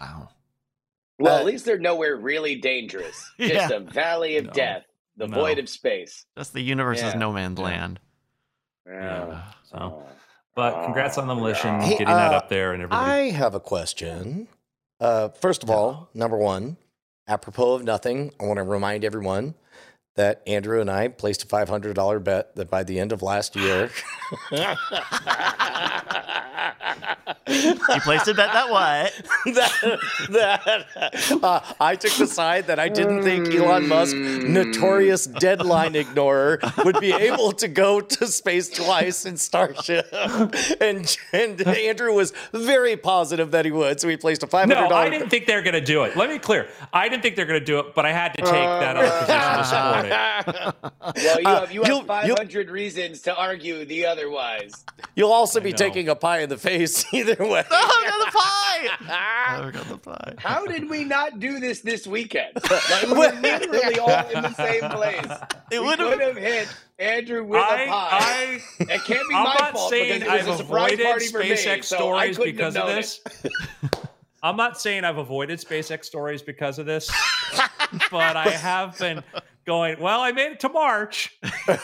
[0.00, 0.28] Wow.
[1.18, 3.16] Well, Uh, at least they're nowhere really dangerous.
[3.40, 3.76] Just Yeah.
[3.76, 4.52] a valley of No.
[4.52, 4.84] death,
[5.16, 5.34] the No.
[5.40, 6.26] void of space.
[6.36, 7.18] That's the universe's Yeah.
[7.18, 7.64] no man's Yeah.
[7.64, 8.00] land.
[8.86, 9.42] Yeah.
[9.64, 10.04] So,
[10.54, 13.10] but congrats on the mission, Hey, getting that uh, up there and everybody.
[13.10, 14.48] I have a question.
[15.00, 16.76] Uh, first of all, number one,
[17.28, 19.54] apropos of nothing, I want to remind everyone
[20.16, 23.90] that Andrew and I placed a $500 bet that by the end of last year,
[27.48, 29.12] You placed a bet that what?
[29.54, 29.98] that,
[30.30, 36.58] that uh, I took the side that I didn't think Elon Musk, notorious deadline ignorer,
[36.84, 40.08] would be able to go to space twice in Starship.
[40.80, 44.00] And, and Andrew was very positive that he would.
[44.00, 46.16] So he placed a $500 no, I didn't think they were going to do it.
[46.16, 46.68] Let me be clear.
[46.92, 49.10] I didn't think they're going to do it, but I had to take that other
[49.20, 50.74] position to support it.
[51.16, 54.84] Well, you Uh, have, you you'll- have 500 reasons to argue the otherwise.
[55.14, 55.76] You'll also be know.
[55.76, 57.62] taking a pie in the face either way.
[57.70, 59.06] Oh, I got the pie!
[59.58, 60.34] Oh, I got the pie.
[60.38, 62.52] How did we not do this this weekend?
[62.68, 65.38] Like, we were literally all in the same place.
[65.70, 67.86] It would've- hit Andrew with a pie.
[67.90, 71.26] I, it can't be I'm my fault because it was I've a surprise avoided party
[71.28, 73.20] for me, SpaceX so stories couldn't because of this.
[74.42, 77.10] I'm not saying I've avoided SpaceX stories because of this,
[78.10, 79.22] but I have been
[79.64, 81.36] going, well, I made it to March.
[81.68, 81.78] I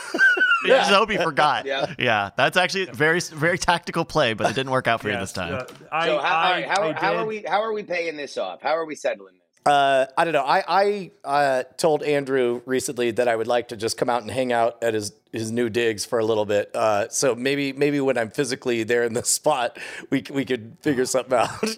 [0.67, 1.65] just hope he forgot.
[1.65, 1.93] Yeah.
[1.99, 5.33] Yeah, that's actually very very tactical play, but it didn't work out for you this
[5.33, 5.53] time.
[5.53, 8.37] uh, I, So how, I, how, I how are we how are we paying this
[8.37, 8.61] off?
[8.61, 9.43] How are we settling this?
[9.65, 10.43] Uh, I don't know.
[10.45, 14.29] I I uh, told Andrew recently that I would like to just come out and
[14.31, 16.69] hang out at his his new digs for a little bit.
[16.75, 19.77] Uh, so maybe maybe when I'm physically there in the spot,
[20.09, 21.77] we we could figure something out.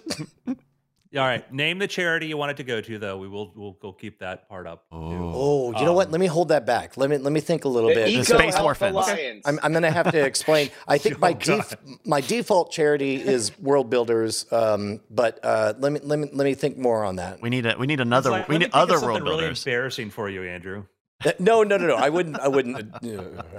[1.16, 1.50] All right.
[1.52, 3.16] Name the charity you want it to go to, though.
[3.18, 4.84] We will we'll, we'll keep that part up.
[4.90, 4.96] too.
[4.96, 5.32] Oh.
[5.34, 6.06] Oh, you know what?
[6.08, 6.96] Um, Let me hold that back.
[6.96, 8.08] Let me let me think a little The bit.
[8.08, 9.42] Eco Eco Space Orphans.
[9.44, 10.70] I'm, I'm going to have to explain.
[10.88, 11.42] I think my Oh, God.
[11.68, 16.44] def- my default charity is World Builders, um, but uh, let me let me let
[16.44, 17.40] me think more on that.
[17.40, 19.66] We need a we need another like, we need other something world really builders.
[19.66, 20.84] embarrassing for you, Andrew.
[21.38, 21.94] No, no, no, no.
[21.96, 22.38] I wouldn't.
[22.38, 22.94] I wouldn't.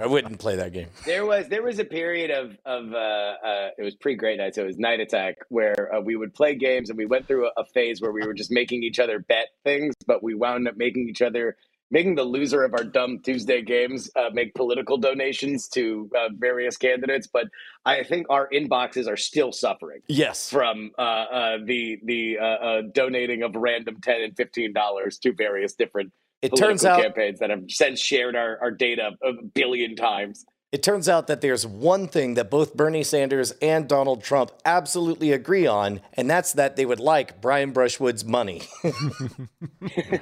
[0.00, 0.86] I wouldn't play that game.
[1.04, 4.54] There was there was a period of of uh, uh, it was pre Great Night,
[4.54, 7.46] so it was Night Attack, where uh, we would play games, and we went through
[7.46, 10.68] a, a phase where we were just making each other bet things, but we wound
[10.68, 11.56] up making each other
[11.90, 16.76] making the loser of our dumb Tuesday games uh, make political donations to uh, various
[16.76, 17.26] candidates.
[17.26, 17.46] But
[17.86, 20.50] I think our inboxes are still suffering Yes.
[20.50, 25.32] from uh, uh, the the uh, uh, donating of random ten and fifteen dollars to
[25.32, 27.00] various different It turns out.
[27.02, 30.44] campaigns that have since shared our, our data a billion times.
[30.70, 35.32] It turns out that there's one thing that both Bernie Sanders and Donald Trump absolutely
[35.32, 38.62] agree on, and that's that they would like Brian Brushwood's money.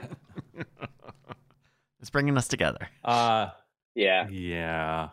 [2.00, 2.88] It's bringing us together.
[3.04, 3.48] Uh,
[3.94, 4.28] Yeah.
[4.28, 5.08] yeah.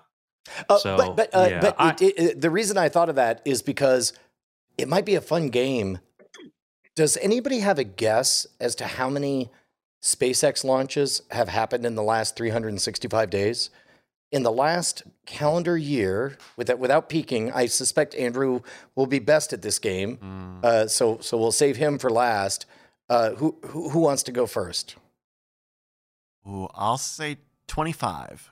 [0.69, 3.09] Uh, So, but but, uh, yeah, but I- it, it, it- the reason I thought
[3.09, 4.13] of that is because
[4.77, 5.99] it might be a fun game.
[6.95, 9.49] Does anybody have a guess as to how many
[10.03, 13.69] SpaceX launches have happened in the last 365 days?
[14.31, 18.61] In the last calendar year, without without peeking, I suspect Andrew
[18.95, 20.17] will be best at this game.
[20.17, 20.65] Mm.
[20.65, 22.65] Uh, so so we'll save him for last.
[23.09, 24.95] Uh, who, who who wants to go first?
[26.47, 27.37] Ooh, I'll say
[27.67, 28.51] 25.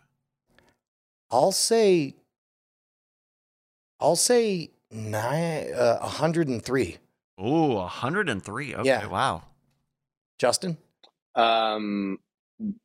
[1.31, 2.15] I'll say.
[3.99, 6.97] I'll say nine, uh, 103.
[7.39, 8.75] Ooh, 103.
[8.75, 9.05] Okay, Yeah.
[9.07, 9.43] wow.
[10.39, 10.77] Justin,
[11.35, 12.19] Um,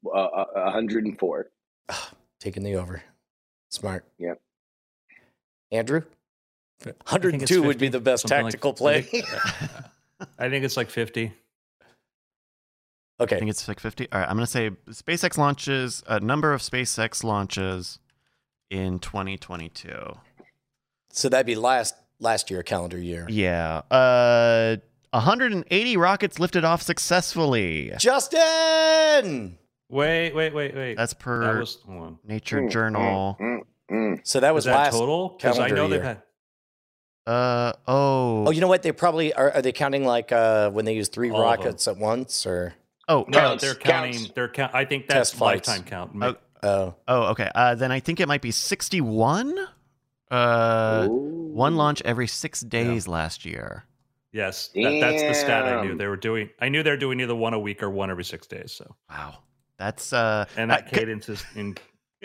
[0.07, 1.51] uh, uh, 104.
[2.41, 3.03] taking the over.
[3.71, 4.05] Smart.
[4.19, 4.41] Yep.
[5.73, 6.03] Andrew,
[6.85, 9.23] 102 would be the best something like- tactical I play.
[10.39, 11.33] I think it's like 50.
[13.19, 13.37] Okay.
[13.37, 14.09] I think it's like 50.
[14.13, 17.99] All right, I'm going to say SpaceX launches, a number of SpaceX launches
[18.71, 20.17] in 2022.
[21.11, 23.27] So that'd be last last year, calendar year.
[23.29, 23.83] Yeah.
[23.91, 24.77] Uh
[25.16, 27.92] 180 rockets lifted off successfully.
[27.98, 29.59] Justin!
[29.88, 30.94] Wait, wait, wait, wait.
[30.96, 31.79] That's that per was.
[32.24, 33.37] Nature Mm, Journal.
[33.40, 34.20] mm, mm.
[34.24, 34.92] So that was Was that last.
[34.92, 35.29] total?
[35.31, 36.05] Because I calendar know they've year.
[36.05, 36.22] had.
[37.33, 38.46] Uh oh.
[38.46, 38.83] Oh, you know what?
[38.83, 39.50] They probably are.
[39.52, 42.74] Are they counting like uh, when they use three All rockets at once, or?
[43.09, 44.16] Oh, No, Counts, they're counts.
[44.18, 44.33] counting.
[44.35, 44.74] They're count.
[44.74, 45.68] I think that's Test flights.
[45.68, 46.12] lifetime count.
[46.20, 47.48] Oh, Oh, oh, okay.
[47.55, 49.57] Uh, then I think it might be 61.
[50.31, 51.50] Uh, Ooh.
[51.52, 53.85] one launch every six days last year.
[54.33, 56.51] Yes, that, that's the stat I knew they were doing.
[56.61, 58.73] I knew they're doing either one a week or one every six days.
[58.73, 59.39] So, Wow,
[59.79, 61.77] that's uh, and uh, that cadence is in.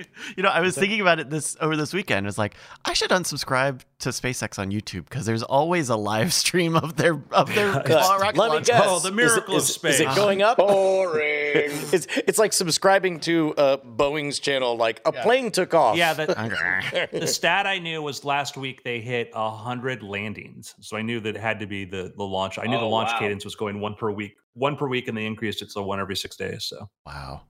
[0.38, 2.26] You know, I was thinking about it this over this weekend.
[2.28, 6.76] It's like I should unsubscribe to SpaceX on YouTube because there's always a live stream
[6.76, 7.90] of their of their Good.
[7.96, 8.68] rocket Let me launch.
[8.68, 8.82] guess.
[8.86, 10.58] Oh, the Is it- miracle of is- Is it going up?
[10.58, 11.72] Boring.
[11.92, 14.76] it's it's like subscribing to uh, Boeing's channel.
[14.78, 15.98] Like a plane took off.
[15.98, 20.76] Yeah, the, the stat I knew was last week they hit a hundred landings.
[20.80, 22.58] So I knew that it had to be the the launch.
[22.58, 23.20] I knew the Oh, launch wow.
[23.20, 26.00] cadence was going one per week, one per week, and they increased it to one
[26.00, 26.64] every six days.
[26.66, 27.42] So, wow,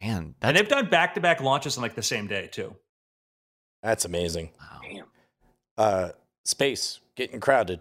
[0.00, 2.74] man, and they've done back to back launches in like the same day too.
[3.82, 4.50] that's amazing.
[4.60, 4.80] wow.
[4.82, 5.04] Damn.
[5.78, 6.08] Uh,
[6.44, 7.80] space getting crowded.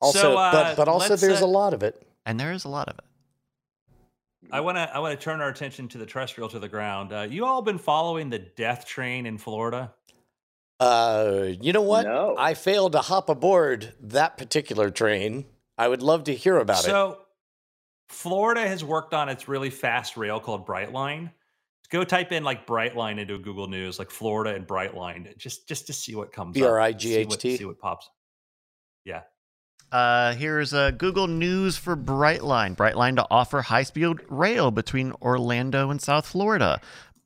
[0.00, 2.06] Also, So, uh, but but also there's uh, a lot of it.
[2.26, 3.04] and there is a lot of it.
[4.52, 7.12] I want to I want to turn our attention to the terrestrial to the ground.
[7.12, 9.92] Uh, you all been following the death train in Florida?
[10.78, 12.04] Uh, you know what?
[12.04, 12.34] No.
[12.38, 15.46] I failed to hop aboard that particular train.
[15.78, 16.84] I would love to hear about it.
[16.84, 17.18] so,
[18.08, 21.30] Florida has worked on its really fast rail called Brightline.
[21.90, 25.92] Go type in like Brightline into Google News, like Florida and Brightline, just just to
[25.92, 26.50] see what comes.
[26.50, 27.56] up, B-R-I-G-H-T?
[27.56, 28.10] See what pops.
[29.04, 29.22] Yeah.
[29.92, 32.76] Uh, here's uh, Google News for Brightline.
[32.76, 36.80] Brightline to offer high-speed rail between Orlando and South Florida.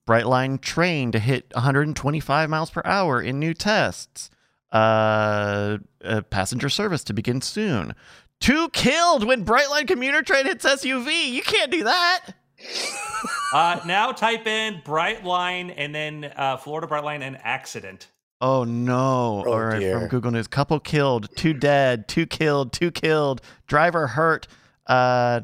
[0.06, 4.28] Brightline train to hit 125 miles per hour in new tests.
[4.72, 7.94] Uh, uh, passenger service to begin soon.
[8.40, 11.28] Two killed when Brightline commuter train hits SUV.
[11.30, 12.34] You can't do that.
[13.52, 18.06] Uh, now type in Brightline and then uh, Florida Brightline and accident.
[18.40, 19.42] Oh no!
[19.44, 19.98] Oh, All right, dear.
[19.98, 24.46] from Google News: couple killed, two dead, two killed, two killed, driver hurt.
[24.86, 25.40] Uh,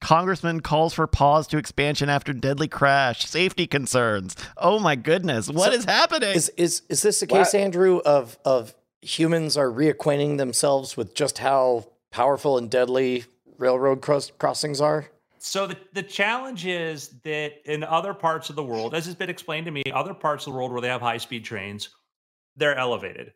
[0.00, 3.24] congressman calls for pause to expansion after deadly crash.
[3.26, 4.36] Safety concerns.
[4.56, 6.30] Oh my goodness, what So, is happening?
[6.36, 7.38] Is is is this the Wow.
[7.38, 13.24] case, Andrew, of of humans are reacquainting themselves with just how powerful and deadly
[13.58, 15.08] railroad cross- crossings are?
[15.38, 19.30] So the, the challenge is that in other parts of the world, as has been
[19.30, 21.90] explained to me, other parts of the world where they have high speed trains,
[22.56, 23.32] they're elevated.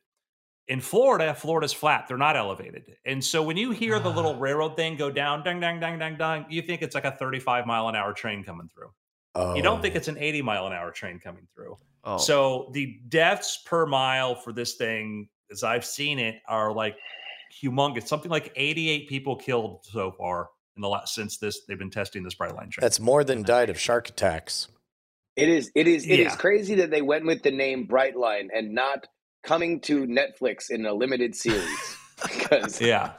[0.68, 4.38] In Florida, Florida's flat; they're not elevated, and so when you hear the little ah.
[4.38, 7.66] railroad thing go down, dang, dang, dang, dang, dang, you think it's like a 35
[7.66, 8.90] mile an hour train coming through.
[9.35, 9.54] Oh.
[9.54, 9.98] You don't think oh.
[9.98, 11.76] it's an 80 mile an hour train coming through.
[12.04, 12.16] Oh.
[12.16, 16.96] So the deaths per mile for this thing, as I've seen it, are like
[17.62, 18.06] humongous.
[18.08, 22.22] Something like 88 people killed so far in the last since this they've been testing
[22.22, 22.80] this Brightline train.
[22.80, 24.68] That's more than died of shark attacks.
[25.36, 26.36] It is it is it is Yeah.
[26.36, 29.06] crazy that they went with the name Brightline and not
[29.42, 31.96] coming to Netflix in a limited series.
[32.22, 33.12] because yeah.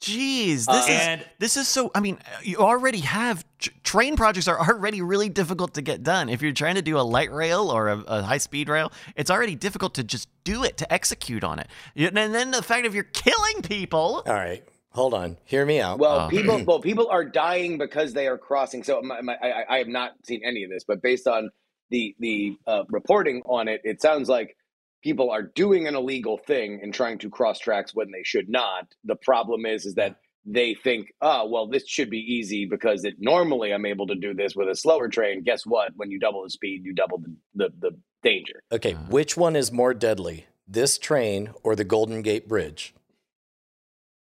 [0.00, 1.90] Jeez, this Uh, is and this is so.
[1.94, 6.28] I mean, you already have tr- train projects are already really difficult to get done.
[6.28, 9.30] If you're trying to do a light rail or a, a high speed rail, it's
[9.30, 11.68] already difficult to just do it to execute on it.
[11.96, 14.22] And then the fact of you're killing people.
[14.26, 15.36] All right, hold on.
[15.44, 15.98] Hear me out.
[15.98, 16.28] well, Oh.
[16.28, 18.82] people well people are dying because they are crossing.
[18.84, 21.50] So my, my, I, I have not seen any of this, but based on
[21.90, 24.56] the the uh, reporting on it, it sounds like
[25.02, 28.84] people are doing an illegal thing and trying to cross tracks when they should not.
[29.04, 30.16] The problem is is that
[30.50, 34.32] they think, oh, well, this should be easy because it normally I'm able to do
[34.34, 35.42] this with a slower train.
[35.42, 35.92] Guess what?
[35.96, 38.62] When you double the speed, you double the the, the danger.
[38.72, 38.98] okay, Uh.
[39.10, 42.94] which one is more deadly, this train or the Golden Gate Bridge?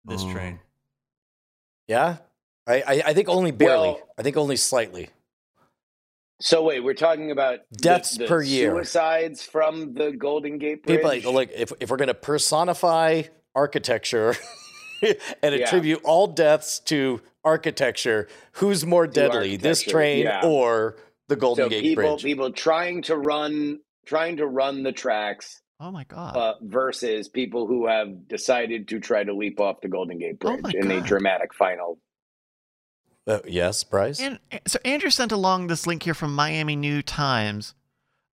[0.04, 0.32] this Oh.
[0.32, 0.60] train.
[1.86, 2.16] Yeah,
[2.66, 3.88] I I, I think only barely.
[3.88, 5.10] Well- I think only slightly.
[6.40, 8.70] So wait, we're talking about Deaths the per year.
[8.70, 10.98] suicides from the Golden Gate Bridge.
[10.98, 13.22] People like, like if if we're gonna personify
[13.56, 14.36] architecture
[15.42, 15.64] and Yeah.
[15.64, 20.44] attribute all deaths to architecture, who's more deadly, this train yeah.
[20.44, 20.96] or
[21.28, 22.22] the Golden so Gate people Bridge?
[22.22, 26.36] people trying to run trying to run the tracks Oh my god.
[26.36, 30.56] uh, versus people who have decided to try to leap off the Golden Gate Oh
[30.56, 31.98] Bridge my in a dramatic final.
[33.26, 34.20] Uh, yes, Bryce.
[34.20, 37.74] And so Andrew sent along this link here from Miami New Times,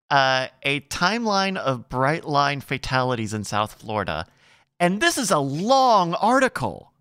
[0.10, 4.26] uh, a timeline of Brightline fatalities in South Florida,
[4.80, 6.92] and this is a long article.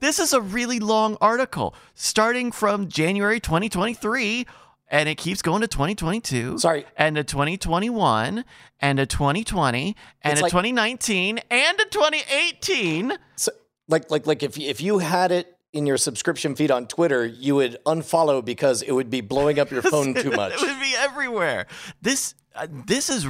[0.00, 4.46] This is a really long article, starting from January 2023,
[4.90, 6.58] and it keeps going to 2022.
[6.58, 6.86] Sorry.
[6.96, 8.44] And to 2021,
[8.80, 13.18] and to 2020, and It's to like- 2019, and to 2018.
[13.36, 13.50] So,
[13.88, 17.56] like like like if if you had it in your subscription feed on Twitter, you
[17.56, 20.52] would unfollow because it would be blowing up your phone too much.
[20.54, 21.66] it would be everywhere.
[22.02, 23.26] This uh, this is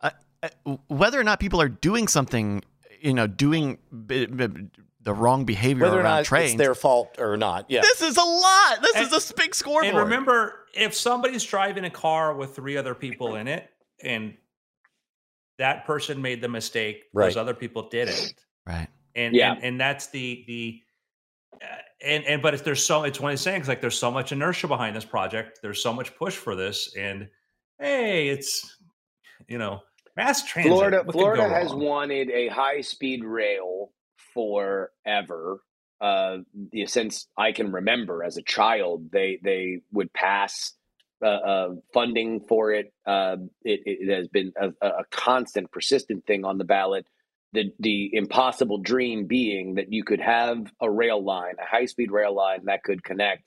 [0.00, 0.10] uh,
[0.42, 2.62] uh, whether or not people are doing something,
[3.00, 4.68] you know, doing b- b-
[5.00, 6.50] the wrong behavior Whether or around not trains.
[6.52, 7.66] it's their fault or not.
[7.70, 7.80] Yeah.
[7.82, 8.82] This is a lot.
[8.82, 9.86] This And- is a big scoreboard.
[9.86, 13.68] And remember, if somebody's driving a car with three other people in it,
[14.02, 14.36] and
[15.58, 17.26] that person made the mistake, Right.
[17.26, 18.34] those other people didn't,
[18.66, 18.88] right?
[19.14, 19.52] and Yeah.
[19.54, 20.82] and, and that's the the.
[21.60, 21.66] Uh,
[22.02, 24.30] and and but if there's so it's one of these things like there's so much
[24.30, 27.28] inertia behind this project there's so much push for this and
[27.80, 28.76] hey it's
[29.48, 29.80] you know
[30.18, 31.80] mass transit Florida Florida has wrong?
[31.80, 33.92] wanted a high speed rail
[34.34, 35.62] forever.
[36.00, 36.38] Uh,
[36.86, 40.74] since I can remember as a child, they they would pass
[41.22, 42.92] uh, uh, funding for it.
[43.06, 43.80] Uh, it.
[43.84, 47.06] It has been a, a constant, persistent thing on the ballot.
[47.52, 52.10] The the impossible dream being that you could have a rail line, a high speed
[52.10, 53.42] rail line that could connect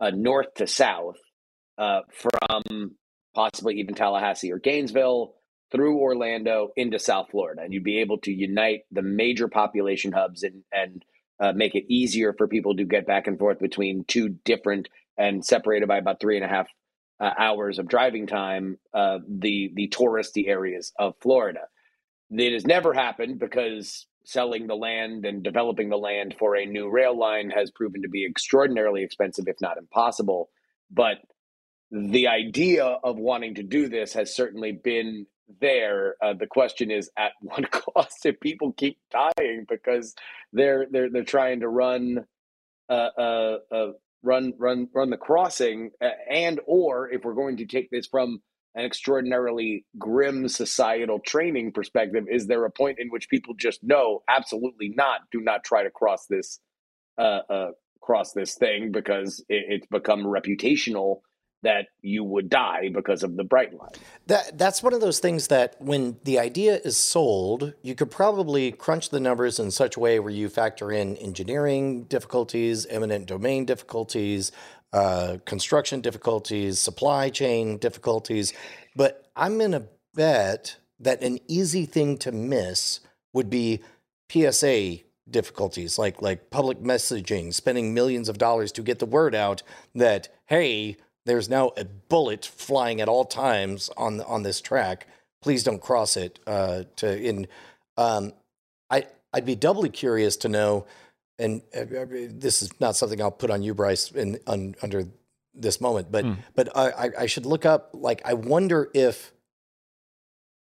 [0.00, 1.18] uh, north to south
[1.76, 2.92] uh, from
[3.34, 5.34] possibly even Tallahassee or Gainesville
[5.72, 10.42] through Orlando into South Florida, and you'd be able to unite the major population hubs
[10.42, 11.04] and and
[11.40, 15.44] uh, make it easier for people to get back and forth between two different and
[15.44, 16.68] separated by about three and a half
[17.18, 18.78] uh, hours of driving time.
[18.94, 21.62] Uh, the the touristy areas of Florida.
[22.30, 26.88] It has never happened because selling the land and developing the land for a new
[26.88, 30.48] rail line has proven to be extraordinarily expensive, if not impossible.
[30.90, 31.18] But
[31.90, 35.26] the idea of wanting to do this has certainly been
[35.60, 36.16] there.
[36.22, 40.14] Uh, the question is at what cost if people keep dying because
[40.52, 42.24] they're they're they're trying to run
[42.88, 47.66] uh, uh, uh, run run run the crossing uh, and or if we're going to
[47.66, 48.40] take this from
[48.74, 54.22] an extraordinarily grim societal training perspective is there a point in which people just know
[54.28, 56.60] absolutely not do not try to cross this
[57.18, 61.20] uh, uh, cross this thing because it, it's become reputational
[61.62, 63.94] that you would die because of the Brightline.
[64.26, 68.72] That that's one of those things that when the idea is sold, you could probably
[68.72, 73.64] crunch the numbers in such a way where you factor in engineering difficulties, eminent domain
[73.64, 74.50] difficulties,
[74.92, 78.52] uh, construction difficulties, supply chain difficulties.
[78.96, 83.00] But I'm gonna bet that an easy thing to miss
[83.32, 83.82] would be
[84.30, 84.98] PSA
[85.30, 89.62] difficulties, like like public messaging, spending millions of dollars to get the word out
[89.94, 90.96] that hey,
[91.26, 95.06] there's now a bullet flying at all times on on this track.
[95.42, 96.38] please don't cross it.
[96.46, 97.46] Uh, to in,
[97.96, 98.32] um,
[98.90, 100.86] I I'd be doubly curious to know,
[101.38, 101.84] and uh,
[102.30, 105.04] this is not something I'll put on you, Bryce, in un, under
[105.54, 106.34] this moment, but Hmm.
[106.54, 107.90] but I, I- I should look up.
[107.92, 109.32] Like, I wonder if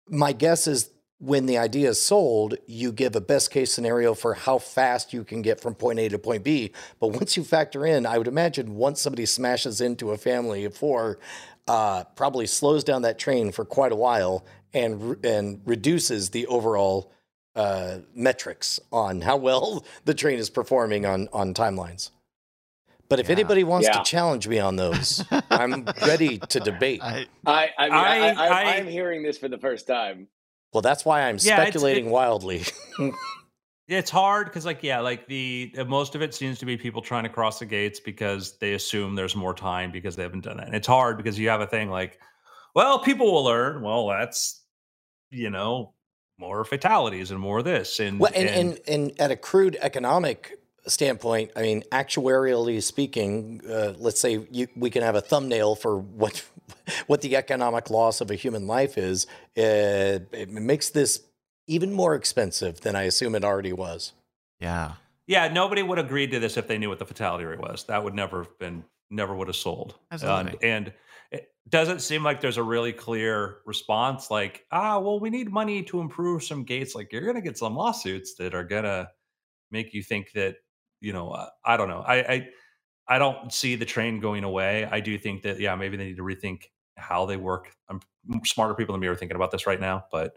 [0.07, 0.89] my guess is
[1.19, 5.23] when the idea is sold, you give a best case scenario for how fast you
[5.23, 6.71] can get from point A to point B.
[6.99, 10.75] But once you factor in, I would imagine once somebody smashes into a family of
[10.75, 11.19] four,
[11.67, 16.47] uh, probably slows down that train for quite a while and re- and reduces the
[16.47, 17.11] overall
[17.55, 22.11] uh, metrics on how well the train is performing on on timelines.
[23.09, 23.33] But if Yeah.
[23.33, 23.97] anybody wants Yeah.
[23.97, 27.01] to challenge me on those, I'm ready to debate.
[27.03, 30.27] I, I, I mean, I, I- I, I- am hearing this for the first time.
[30.73, 32.63] Well, that's why I'm Yeah, it's- speculating it- wildly.
[33.91, 37.23] It's hard because, like, yeah, like the most of it seems to be people trying
[37.23, 40.67] to cross the gates because they assume there's more time because they haven't done that.
[40.67, 42.19] And it's hard because you have a thing like,
[42.75, 43.81] well, people will learn.
[43.81, 44.61] Well, that's
[45.31, 45.95] you know
[46.37, 50.59] more fatalities and more of this and Well, and, and, and at a crude economic
[50.85, 55.97] standpoint, I mean, actuarially speaking, uh, let's say you, we can have a thumbnail for
[55.97, 56.45] what
[57.07, 59.27] what the economic loss of a human life is.
[59.57, 61.21] Uh, it makes this
[61.67, 64.13] even more expensive than I assume it already was.
[64.59, 64.93] yeah.
[65.27, 67.83] yeah, nobody would agree to this if they knew what the fatality rate was.
[67.85, 69.95] That would never have been never would have sold.
[70.11, 70.57] Absolutely.
[70.61, 70.93] And, and
[71.31, 74.31] it doesn't seem like there's a really clear response.
[74.31, 76.95] Like, ah, well, we need money to improve some gates.
[76.95, 79.09] Like, you're gonna get some lawsuits that are gonna
[79.71, 80.55] make you think that
[81.01, 81.29] you know.
[81.31, 82.01] Uh, I don't know.
[82.01, 82.47] I, I
[83.07, 84.87] I don't see the train going away.
[84.89, 86.63] I do think that yeah, maybe they need to rethink
[86.99, 87.71] how they work.
[87.89, 88.01] I'm
[88.45, 90.35] smarter people than me are thinking about this right now, but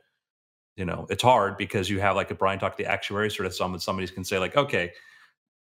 [0.77, 3.55] you know it's hard because you have like a brian talked the actuary sort of
[3.55, 4.91] some that somebody can say like okay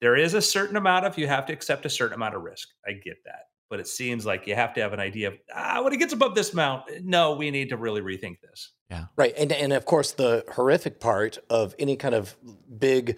[0.01, 2.69] there is a certain amount of you have to accept a certain amount of risk
[2.87, 5.81] i get that but it seems like you have to have an idea of ah
[5.81, 9.05] when it gets above this amount no we need to really rethink this Yeah.
[9.15, 12.35] Right, and and of course the horrific part of any kind of
[12.77, 13.17] big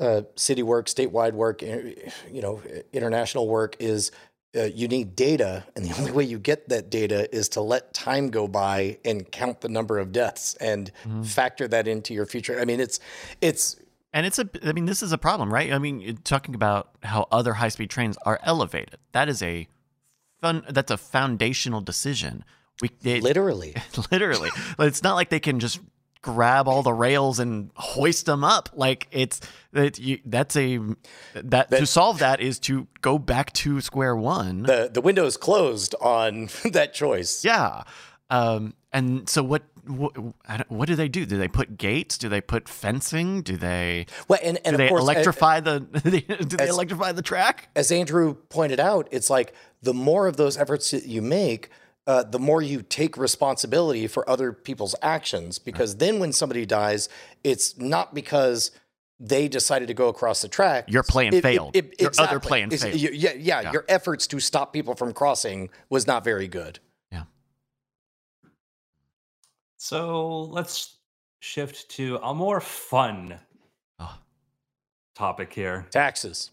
[0.00, 1.94] uh, city work, statewide work, eh,
[2.30, 4.12] you know, international work is
[4.56, 7.92] uh, you need data, and the only way you get that data is to let
[7.92, 11.26] time go by and count the number of deaths and Mhm.
[11.26, 12.58] factor that into your future.
[12.60, 12.98] I mean, it's
[13.40, 13.76] it's
[14.14, 15.70] And it's a, I mean, this is a problem, right?
[15.72, 18.96] I mean, you're talking about how other high speed trains are elevated.
[19.12, 19.68] That is a
[20.40, 22.42] fun, that's a foundational decision.
[22.80, 23.74] We, it, literally
[24.10, 25.80] literally, But it's not like they can just
[26.22, 28.68] grab all the rails and hoist them up.
[28.74, 29.40] Like it's,
[29.72, 30.78] that you, that's a,
[31.34, 34.62] that, to solve that is to go back to square one.
[34.62, 37.44] the the window is closed on that choice.
[37.44, 37.82] Yeah.
[38.30, 40.12] Um, and so what, what,
[40.46, 41.24] I don't- what do they do?
[41.24, 42.18] Do they put gates?
[42.18, 43.40] Do they put fencing?
[43.42, 47.12] Do they, Well, and and do of they course, electrify the, do they as- electrify
[47.12, 47.68] the track?
[47.74, 51.70] as Andrew pointed out, it's like the more of those efforts that you make,
[52.08, 55.58] uh, the more you take responsibility for other people's actions.
[55.60, 57.08] Because then when somebody dies,
[57.44, 58.72] it's not because
[59.20, 60.84] they decided to go across the track.
[60.90, 61.76] Your plan It- it- failed.
[61.76, 62.96] it- Your other plan It's- failed.
[62.98, 63.72] you- yeah, yeah, Yeah.
[63.72, 66.78] your efforts to stop people from crossing was not very good.
[67.12, 67.24] Yeah.
[69.76, 70.96] So let's
[71.40, 73.38] shift to a more fun
[73.98, 74.18] Oh.
[75.14, 76.50] topic here Taxes.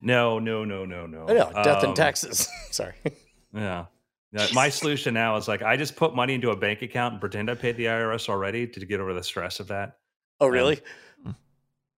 [0.00, 2.48] no no no no no I know, death Um, and taxes.
[2.70, 2.94] Sorry.
[3.54, 3.86] Yeah.
[4.32, 7.20] Yeah, My solution now is like I just put money into a bank account and
[7.20, 9.98] pretend I paid the IRS already to get over the stress of that.
[10.40, 10.80] Oh, really?
[11.26, 11.34] Mm.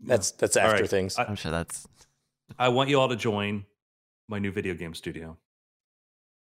[0.00, 0.88] That's that's after right.
[0.90, 1.18] things.
[1.18, 1.86] I- I'm sure that's,
[2.58, 3.64] I want you all to join
[4.28, 5.36] my new video game studio.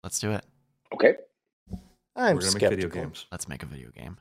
[0.03, 0.45] let's do it.
[0.93, 1.15] Okay,
[2.15, 2.69] I'm We're gonna skeptical.
[2.71, 3.25] make video games.
[3.31, 4.17] Let's make a video game.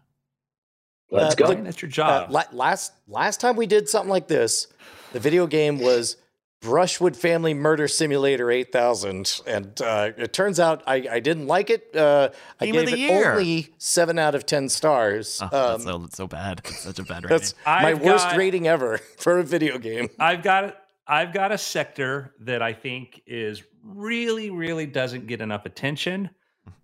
[1.11, 1.55] let's Uh, go.
[1.55, 2.31] the- that's your Uh, job.
[2.31, 4.67] la- last last time we did something like this,
[5.13, 6.17] the video game was
[6.61, 11.97] Brushwood Family Murder Simulator 8000, and uh, it turns out I, I didn't like it.
[11.97, 12.29] Uh,
[12.61, 13.33] I Game of gave the it year.
[13.33, 15.41] only seven out of ten stars.
[15.41, 16.61] Oh, Um, that's so, so bad.
[16.65, 17.29] It's such a bad rating.
[17.31, 20.09] that's my I've worst got- rating ever for a video game.
[20.19, 25.65] I've got I've got a sector that I think is really, really doesn't get enough
[25.67, 26.31] attention.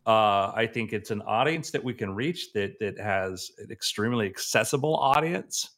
[0.07, 4.27] Uh, I think it's an audience that we can reach that that has an extremely
[4.27, 5.69] accessible audience,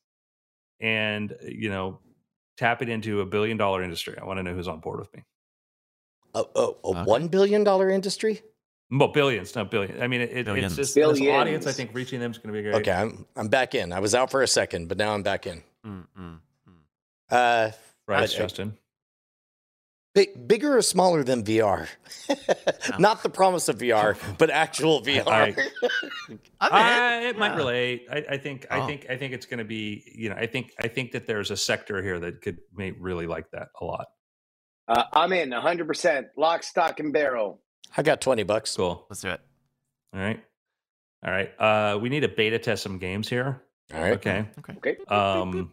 [0.82, 1.99] and you know,
[2.59, 4.16] tap it into a billion dollar industry.
[4.20, 5.22] I want to know who's on board with me.
[6.34, 7.02] A, a, a Okay.
[7.04, 8.42] one billion dollar industry.
[8.90, 10.02] Well, billions, not billion.
[10.02, 10.72] I mean, it, Billions.
[10.78, 11.66] it's just this audience.
[11.66, 12.74] I think reaching them is going to be great.
[12.76, 13.92] Okay, I'm I'm back in.
[13.92, 15.62] I was out for a second, but now I'm back in.
[15.86, 16.38] Mm, mm,
[16.68, 16.72] mm.
[17.30, 17.70] Uh,
[18.06, 18.76] right, I- Justin.
[20.27, 21.89] Big, bigger or smaller than VR?
[22.99, 25.27] Not the promise of VR, but actual VR.
[25.31, 25.55] I-
[26.61, 27.27] I'm in.
[27.27, 27.57] Uh, it might Yeah.
[27.57, 28.07] relate.
[28.11, 28.66] I, I think.
[28.71, 28.87] I Oh.
[28.87, 29.07] think.
[29.09, 30.05] I think it's going to be.
[30.14, 30.37] You know.
[30.37, 30.73] I think.
[30.83, 34.07] I think that there's a sector here that could may really like that a lot.
[34.89, 37.61] Uh, I'm in 100% lock, stock, and barrel.
[37.97, 38.75] I got twenty bucks.
[38.77, 39.07] Cool.
[39.11, 39.41] Let's do it.
[40.14, 40.43] All right.
[41.25, 41.51] All right.
[41.61, 43.62] Uh, we need to beta test some games here.
[43.95, 44.12] All right.
[44.14, 44.47] Okay.
[44.59, 44.75] Okay.
[44.77, 44.97] Okay.
[45.09, 45.73] Um,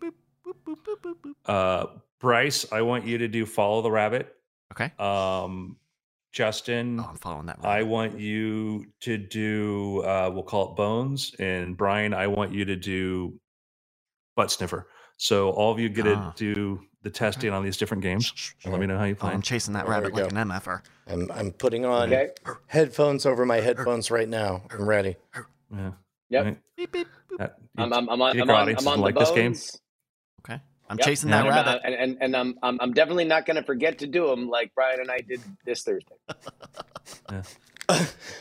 [1.46, 1.86] uh,
[2.20, 4.35] Bryce, I want you to do follow the rabbit.
[4.74, 4.92] Okay.
[5.00, 5.78] Um,
[6.34, 7.60] Justin, Oh, I'm following that.
[7.64, 10.02] I want you to do.
[10.04, 13.40] Uh, we'll call it bones, and Brian, I want you to do
[14.36, 14.88] butt sniffer.
[15.18, 16.32] So all of you get Ah.
[16.32, 18.34] to do the testing on these different games.
[18.64, 19.32] And Let me know how you Oh, play.
[19.32, 20.38] I'm chasing that Oh, there rabbit like go.
[20.38, 20.82] an MFR.
[21.08, 22.32] I'm, I'm putting on Okay.
[22.68, 24.64] headphones over my headphones right now.
[24.72, 25.16] I'm ready.
[25.72, 25.92] yeah.
[26.30, 26.46] Yep.
[26.46, 26.58] Right.
[26.76, 27.08] Beep, beep.
[27.38, 29.32] That- I'm, I'm, I'm on, Do you I'm on, I'm on will the like this
[29.32, 29.56] game?
[30.42, 30.62] Okay.
[30.90, 31.06] I'm Yep.
[31.08, 31.82] chasing that and, I'm, rabbit.
[31.84, 34.72] and, and, and I'm, I'm, I'm definitely not going to forget to do them like
[34.76, 36.16] Brian and I did this Thursday.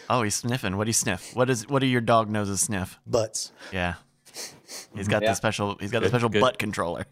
[0.08, 0.78] Oh, he's sniffing.
[0.78, 1.34] What do you sniff?
[1.36, 1.68] What is?
[1.68, 2.98] What do your dog noses sniff?
[3.06, 3.52] Butts.
[3.72, 3.94] Yeah.
[4.96, 5.30] He's got Yeah.
[5.30, 5.76] the special.
[5.78, 6.40] He's got the special good.
[6.40, 7.04] butt controller.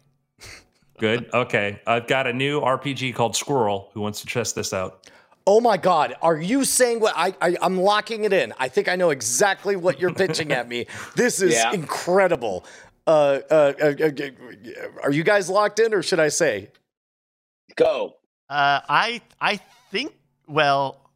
[0.97, 1.29] Good.
[1.31, 1.79] Okay.
[1.85, 3.91] I've got a new RPG called Squirrel.
[3.93, 5.07] Who wants to test this out?
[5.45, 6.15] Oh my God!
[6.23, 7.55] Are you saying what I, I?
[7.61, 8.51] I'm locking it in.
[8.57, 10.87] I think I know exactly what you're pitching at me.
[11.15, 11.71] This is Yeah.
[11.73, 12.65] incredible.
[13.05, 14.11] Uh, uh, uh, uh,
[15.03, 16.69] are you guys locked in, or should I say?
[17.75, 18.15] Go.
[18.49, 19.59] Uh, I I
[19.91, 20.13] think.
[20.47, 21.09] Well,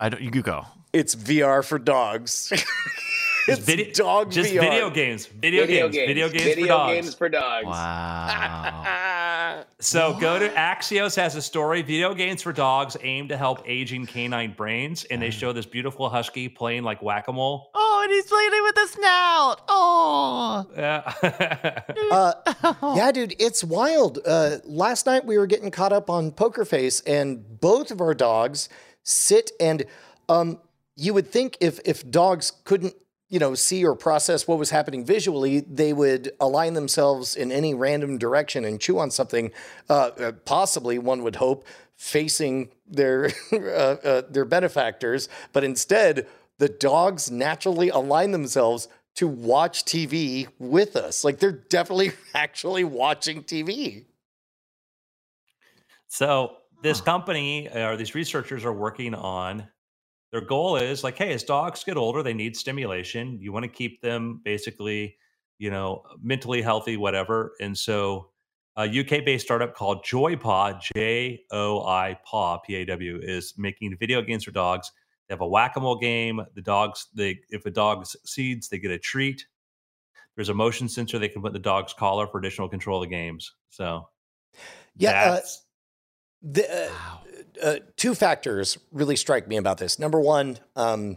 [0.00, 0.22] I don't.
[0.22, 0.64] You go.
[0.92, 2.52] It's VR for dogs.
[3.48, 4.60] it's Video- dog just VR.
[4.60, 5.26] video games.
[5.26, 5.94] Video, games.
[5.94, 6.94] Video games Video for dogs.
[6.94, 7.66] games for dogs.
[7.66, 8.84] Wow.
[9.78, 14.06] So go to Axios has a story, video games for dogs aim to help aging
[14.06, 17.70] canine brains, and they show this beautiful husky playing like whack-a-mole.
[17.74, 19.60] oh, and he's playing it with a snout.
[19.68, 20.66] Oh.
[20.74, 21.12] Yeah.
[22.10, 24.18] Uh, yeah, dude, it's wild.
[24.26, 28.14] Uh, last night we were getting caught up on Poker Face, and both of our
[28.14, 28.68] dogs
[29.02, 29.84] sit and
[30.28, 30.58] um,
[30.96, 32.94] you would think if if dogs couldn't
[33.28, 37.74] you know see or process what was happening visually, they would align themselves in any
[37.74, 39.50] random direction and chew on something.
[39.90, 41.64] Uh, uh, possibly, one would hope,
[41.96, 46.26] facing their uh, uh, their benefactors, but instead.
[46.58, 51.24] The dogs naturally align themselves to watch TV with us.
[51.24, 54.04] Like they're definitely actually watching TV.
[56.08, 59.66] so this company uh, or these researchers are working on
[60.32, 63.38] their goal is like, hey, as dogs get older, they need stimulation.
[63.40, 65.16] You want to keep them basically,
[65.58, 67.54] you know, mentally healthy, whatever.
[67.60, 68.30] And so
[68.76, 74.20] a UK-based startup called Joipaw, J O I Paw, P A W, is making video
[74.20, 74.92] games for dogs.
[75.28, 76.40] They have a whack-a-mole game.
[76.54, 79.46] The dogs, they if a dog succeeds, they get a treat.
[80.36, 83.08] There's a motion sensor they can put in the dog's collar for additional control of
[83.08, 83.52] the games.
[83.70, 84.08] So
[84.96, 85.40] Yeah, uh,
[86.42, 87.20] The, uh, Wow.
[87.62, 89.98] uh, two factors really strike me about this.
[89.98, 91.16] Number one, um,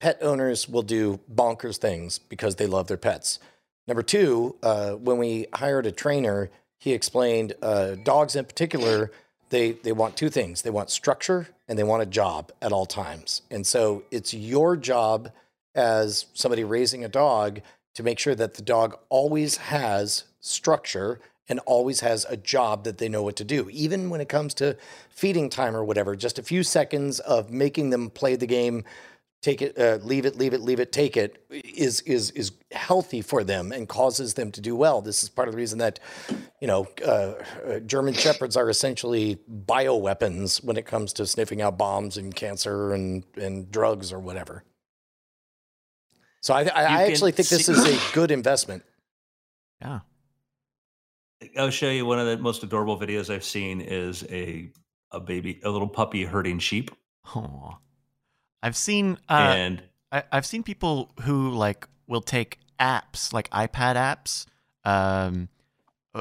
[0.00, 3.38] pet owners will do bonkers things because they love their pets.
[3.86, 9.12] Number two, uh, when we hired a trainer, he explained uh, dogs in particular,
[9.50, 12.86] they, they want two things they want structure and they want a job at all
[12.86, 13.42] times.
[13.50, 15.30] And so it's your job
[15.74, 17.60] as somebody raising a dog
[17.94, 22.98] to make sure that the dog always has structure and always has a job that
[22.98, 23.68] they know what to do.
[23.70, 24.76] Even when it comes to
[25.10, 28.84] feeding time or whatever, just a few seconds of making them play the game,
[29.42, 33.22] take it, uh, leave it, leave it, leave it, take it, is is is healthy
[33.22, 35.00] for them and causes them to do well.
[35.00, 36.00] This is part of the reason that,
[36.60, 37.34] you know, uh,
[37.68, 42.92] uh, German shepherds are essentially bioweapons when it comes to sniffing out bombs and cancer
[42.92, 44.64] and and drugs or whatever.
[46.40, 48.84] So I, I, I actually think this is a good investment.
[49.80, 50.00] Yeah.
[51.58, 54.70] I'll show you one of the most adorable videos I've seen is a
[55.12, 56.90] a baby, a little puppy herding sheep,
[57.34, 57.78] Oh.
[58.62, 59.18] I've seen.
[59.28, 59.82] Uh, and
[60.12, 64.46] I, I've seen people who like will take apps like iPad apps
[64.84, 65.48] um,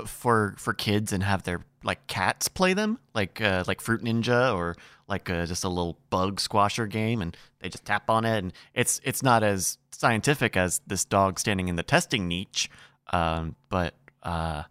[0.03, 4.53] for for kids and have their like cats play them, like uh, like Fruit Ninja
[4.53, 4.75] or
[5.07, 8.53] like uh, just a little bug squasher game, and they just tap on it, and
[8.73, 12.69] it's it's not as scientific as this dog standing in the testing niche,
[13.13, 13.93] um, but
[14.23, 14.63] uh,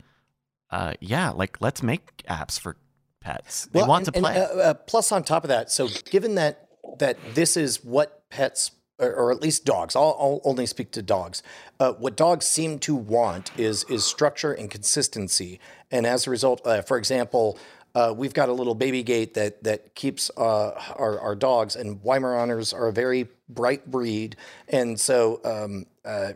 [0.71, 2.77] uh, yeah, like let's make apps for
[3.21, 3.69] pets.
[3.73, 4.35] They want and- to play.
[4.37, 6.69] And, uh, uh, plus, on top of that, so given that
[6.99, 11.43] that this is what pets, or at least dogs, I'll, I'll only speak to dogs.
[11.81, 16.67] Uh, what dogs seem to want is is structure and consistency, and as a result,
[16.67, 17.59] uh, for example.
[17.97, 22.03] Uh, we've got a little baby gate that that keeps uh, our, our dogs, and
[22.03, 24.35] Weimaraners are a very bright breed,
[24.67, 26.33] and so um, uh,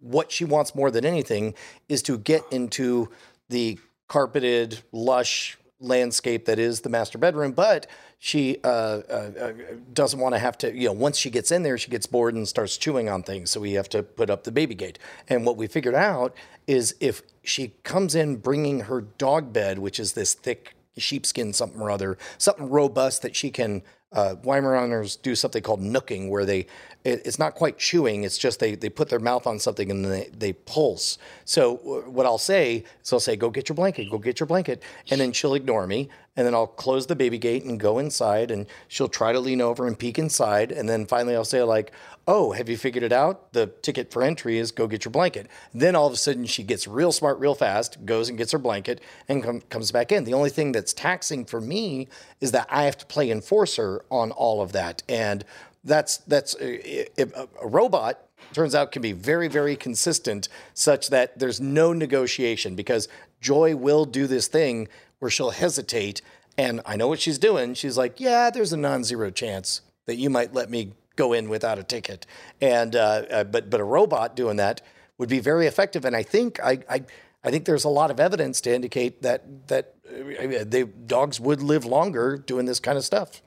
[0.00, 1.54] what she wants more than anything
[1.88, 3.10] is to get into
[3.48, 7.52] the carpeted, lush landscape that is the master bedroom.
[7.52, 7.86] But
[8.22, 9.52] she uh, uh, uh,
[9.94, 12.34] doesn't want to have to, you know, once she gets in there, she gets bored
[12.34, 13.50] and starts chewing on things.
[13.50, 14.98] So we have to put up the baby gate.
[15.26, 19.98] And what we figured out is if she comes in bringing her dog bed, which
[19.98, 25.34] is this thick sheepskin something or other, something robust that she can uh, Weimaraners do
[25.34, 26.66] something called nooking, where they
[27.04, 30.04] it, it's not quite chewing; it's just they they put their mouth on something and
[30.04, 31.16] they they pulse.
[31.44, 34.82] So what I'll say is I'll say, "Go get your blanket, go get your blanket,"
[35.10, 38.50] and then she'll ignore me, and then I'll close the baby gate and go inside,
[38.50, 41.92] and she'll try to lean over and peek inside, and then finally I'll say like,
[42.26, 43.52] "Oh, have you figured it out?
[43.52, 46.62] The ticket for entry is go get your blanket." Then all of a sudden she
[46.62, 50.24] gets real smart, real fast, goes and gets her blanket, and com- comes back in.
[50.24, 52.08] The only thing that's taxing for me
[52.40, 55.44] is that I have to play enforcer on all of that, and
[55.82, 56.78] that's that's uh,
[57.18, 62.74] a, a robot turns out can be very very consistent such that there's no negotiation
[62.74, 63.08] because
[63.40, 64.88] joy will do this thing
[65.20, 66.20] where she'll hesitate
[66.58, 70.28] and i know what she's doing she's like yeah there's a non-zero chance that you
[70.28, 72.26] might let me go in without a ticket
[72.60, 74.80] and uh, uh, but but a robot doing that
[75.18, 77.04] would be very effective and i think i i,
[77.44, 81.62] I think there's a lot of evidence to indicate that that uh, they dogs would
[81.62, 83.42] live longer doing this kind of stuff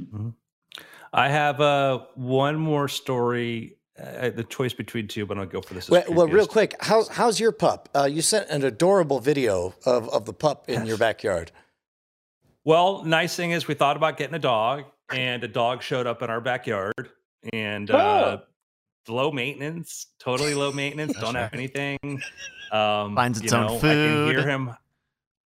[0.00, 0.30] mm-hmm.
[1.16, 3.76] I have uh, one more story.
[3.98, 5.88] Uh, the choice between two, but I'll go for this.
[5.88, 7.88] Well, well, real quick, how's how's your pup?
[7.94, 11.50] Uh, you sent an adorable video of, of the pup in your backyard.
[12.64, 16.20] Well, nice thing is we thought about getting a dog, and a dog showed up
[16.20, 17.10] in our backyard,
[17.54, 19.12] and uh, oh.
[19.12, 21.14] low maintenance, totally low maintenance.
[21.14, 21.42] don't right.
[21.42, 21.98] have anything.
[22.72, 24.28] Um, finds its know, own food.
[24.28, 24.70] I can hear him.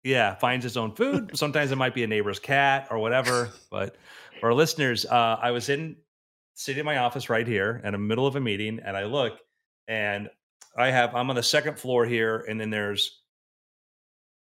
[0.03, 1.31] Yeah, finds his own food.
[1.35, 3.97] Sometimes it might be a neighbor's cat or whatever, but
[4.39, 5.95] for our listeners, uh, I was in
[6.53, 9.39] sitting in my office right here in the middle of a meeting, and I look,
[9.87, 10.29] and
[10.77, 13.21] I have I'm on the second floor here, and then there's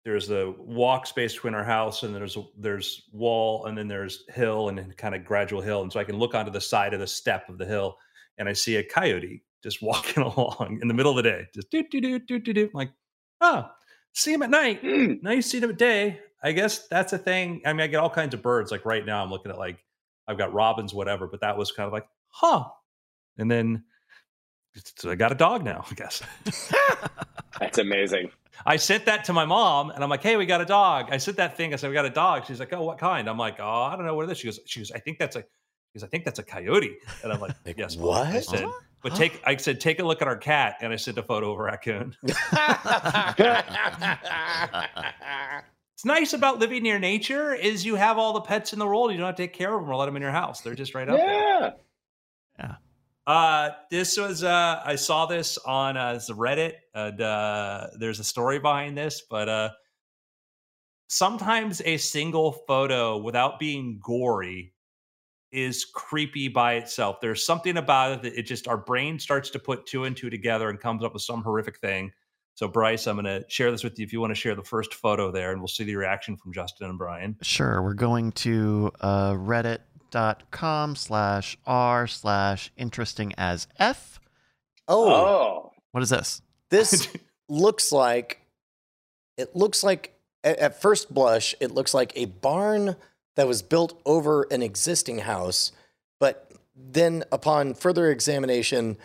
[0.04, 4.68] there's the walk space between our house, and there's there's wall, and then there's hill,
[4.68, 7.00] and then kind of gradual hill, and so I can look onto the side of
[7.00, 7.96] the step of the hill,
[8.38, 11.70] and I see a coyote just walking along in the middle of the day, just
[11.70, 12.90] do do do do do do, like,
[13.40, 13.68] oh,
[14.12, 14.82] see him at night.
[14.82, 15.22] Mm.
[15.22, 16.20] Now you see him at day.
[16.42, 17.62] I guess that's a thing.
[17.66, 18.70] I mean, I get all kinds of birds.
[18.70, 19.78] Like right now, I'm looking at like
[20.28, 21.26] I've got robins, whatever.
[21.26, 22.64] But that was kind of like, huh.
[23.38, 23.82] And then
[24.96, 26.22] so I got a dog now, I guess.
[27.58, 28.30] That's amazing.
[28.66, 31.08] I sent that to my mom and I'm like, hey, we got a dog.
[31.10, 31.72] I sent that thing.
[31.72, 32.44] I said, we got a dog.
[32.46, 33.28] She's like, oh, what kind?
[33.28, 34.38] I'm like, oh, I don't know what it is.
[34.38, 35.44] She goes, she goes, I think that's a,
[35.92, 36.96] because I think that's a coyote.
[37.22, 38.26] And I'm like, yes, what?
[38.26, 38.66] I said,
[39.02, 40.76] but take, I said, take a look at our cat.
[40.80, 42.16] And I sent a photo of a raccoon.
[45.98, 49.10] It's nice about living near nature is you have all the pets in the world.
[49.10, 50.60] You don't have to take care of them or let them in your house.
[50.60, 51.26] They're just right up yeah.
[51.26, 51.74] there.
[52.60, 52.74] Yeah.
[53.26, 58.24] Uh, this was uh, I saw this on uh, the Reddit, and uh, there's a
[58.24, 59.70] story behind this, but uh,
[61.08, 64.74] sometimes a single photo without being gory
[65.50, 67.20] is creepy by itself.
[67.20, 70.30] There's something about it that it just our brain starts to put two and two
[70.30, 72.12] together and comes up with some horrific thing.
[72.58, 74.64] So, Bryce, I'm going to share this with you if you want to share the
[74.64, 77.36] first photo there, and we'll see the reaction from Justin and Brian.
[77.40, 77.80] Sure.
[77.80, 84.18] We're going to uh, reddit.com slash r slash interesting as f.
[84.88, 85.08] Oh.
[85.08, 85.72] oh.
[85.92, 86.42] What is this?
[86.68, 87.08] This
[87.48, 88.40] looks like,
[89.36, 92.96] it looks like, at first blush, it looks like a barn
[93.36, 95.70] that was built over an existing house,
[96.18, 98.96] but then upon further examination,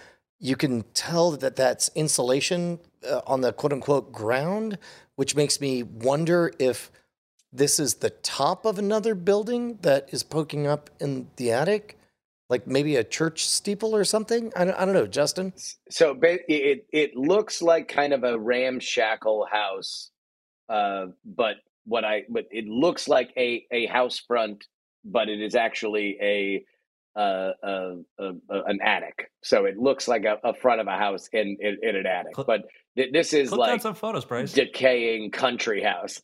[0.44, 2.78] you can tell that that's insulation
[3.10, 4.78] uh, on the quote unquote ground,
[5.16, 6.92] which makes me wonder if
[7.54, 11.98] this is the top of another building that is poking up in the attic,
[12.50, 14.52] like maybe a church steeple or something.
[14.54, 15.54] I don't, I don't know, Justin.
[15.90, 20.12] So it it looks like kind of a ramshackle house,
[20.68, 24.66] uh, but what I but it looks like a a house front,
[25.06, 26.66] but it is actually a
[27.16, 29.30] uh, uh, uh, an attic.
[29.44, 32.34] So it looks like a, a front of a house in, in, in an attic.
[32.36, 32.64] But
[32.96, 34.54] this is Click like some photos, Bryce.
[34.54, 36.22] decaying country house.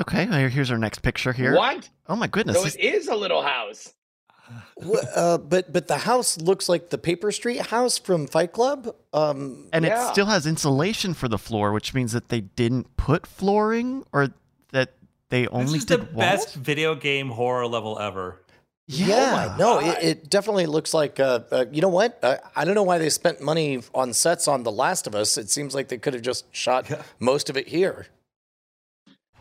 [0.00, 1.54] Okay, here's our next picture here.
[1.54, 1.88] What?
[2.08, 2.60] Oh my goodness!
[2.60, 3.94] So it is a little house.
[5.16, 8.94] uh, but but the house looks like the Paper Street house from Fight Club.
[9.12, 10.08] Um, and yeah.
[10.08, 14.28] it still has insulation for the floor, which means that they didn't put flooring, or
[14.72, 14.92] that
[15.30, 16.16] they only this is did the walls?
[16.16, 18.42] best video game horror level ever.
[18.88, 21.18] Yeah, oh no, it, it, definitely looks like.
[21.18, 22.20] Uh, uh, you know what?
[22.22, 25.36] Uh, I don't know why they spent money on sets on The Last of Us.
[25.36, 27.02] It seems like they could have just shot yeah.
[27.18, 28.06] most of it here.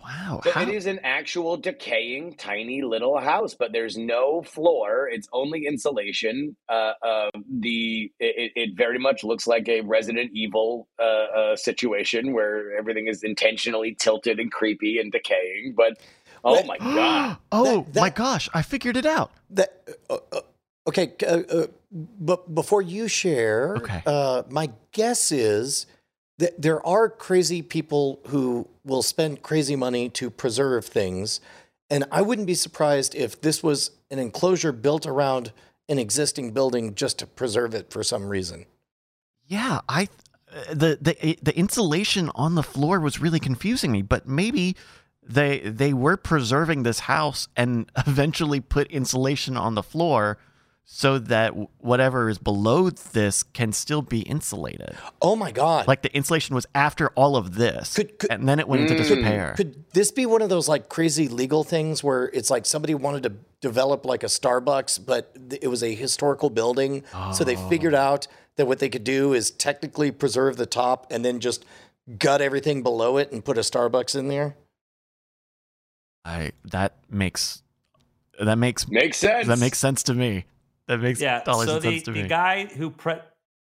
[0.03, 5.09] Wow, so it is an actual decaying, tiny little house, but there's no floor.
[5.11, 6.55] It's only insulation.
[6.69, 7.29] Uh, uh,
[7.59, 13.23] the it, it, very much looks like a Resident Evil uh, situation where everything is
[13.23, 15.97] intentionally tilted and creepy and decaying, but
[16.45, 17.37] Oh my god!
[17.51, 18.47] oh that, that, my gosh!
[18.53, 19.31] I figured it out.
[19.49, 20.41] That uh, uh,
[20.87, 24.03] okay, uh, uh, but before you share, okay.
[24.05, 25.87] Uh, my guess is
[26.37, 31.39] that there are crazy people who will spend crazy money to preserve things,
[31.89, 35.51] And I wouldn't be surprised if this was an enclosure built around
[35.87, 38.65] an existing building just to preserve it for some reason.
[39.47, 40.09] Yeah, I
[40.53, 44.75] uh, the the the insulation on the floor was really confusing me, but maybe
[45.27, 50.37] they they were preserving this house and eventually put insulation on the floor
[50.87, 54.95] so that whatever is below this can still be insulated.
[55.19, 55.87] Oh my god.
[55.87, 57.95] Like the insulation was after all of this.
[57.95, 58.97] Could- could- and then it went into Mm.
[58.97, 59.53] disrepair.
[59.57, 63.23] Could this be one of those like crazy legal things where it's like somebody wanted
[63.23, 67.03] to develop like a Starbucks, but th- it was a historical building,
[67.33, 71.25] so they figured out that what they could do is technically preserve the top and
[71.25, 71.65] then just
[72.19, 74.55] gut everything below it and put a Starbucks in there.
[76.25, 77.61] I that makes
[78.39, 79.47] that makes Makes sense.
[79.47, 80.45] that makes sense to me.
[80.87, 81.43] That makes Yeah.
[81.43, 82.27] So the, sense to the me.
[82.27, 83.15] guy who pre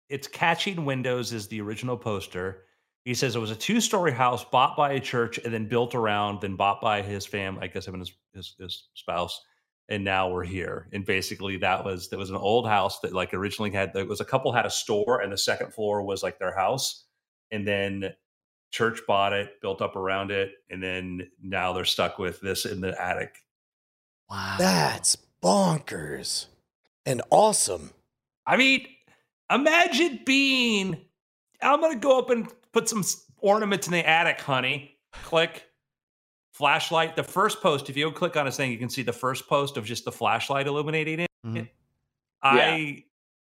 [0.09, 2.63] it's catching windows is the original poster.
[3.05, 5.95] He says it was a two story house bought by a church and then built
[5.95, 9.39] around, then bought by his family, I guess him and his, his, his spouse.
[9.89, 10.89] And now we're here.
[10.91, 14.19] And basically that was that was an old house that like originally had It was
[14.19, 17.05] a couple had a store and the second floor was like their house.
[17.51, 18.13] And then
[18.77, 22.79] church bought it, built up around it, and then now they're stuck with this in
[22.81, 23.43] the attic.
[24.29, 24.55] wow.
[24.59, 26.45] That's bonkers
[27.05, 27.91] and awesome.
[28.45, 28.85] I mean,
[29.51, 30.97] imagine being.
[31.61, 33.03] I'm gonna go up and put some
[33.39, 34.97] ornaments in the attic, honey.
[35.11, 35.63] Click.
[36.51, 37.15] Flashlight.
[37.15, 39.77] The first post, if you click on a thing, you can see the first post
[39.77, 41.29] of just the flashlight illuminating it.
[41.45, 41.69] Mhm.
[42.43, 43.03] I,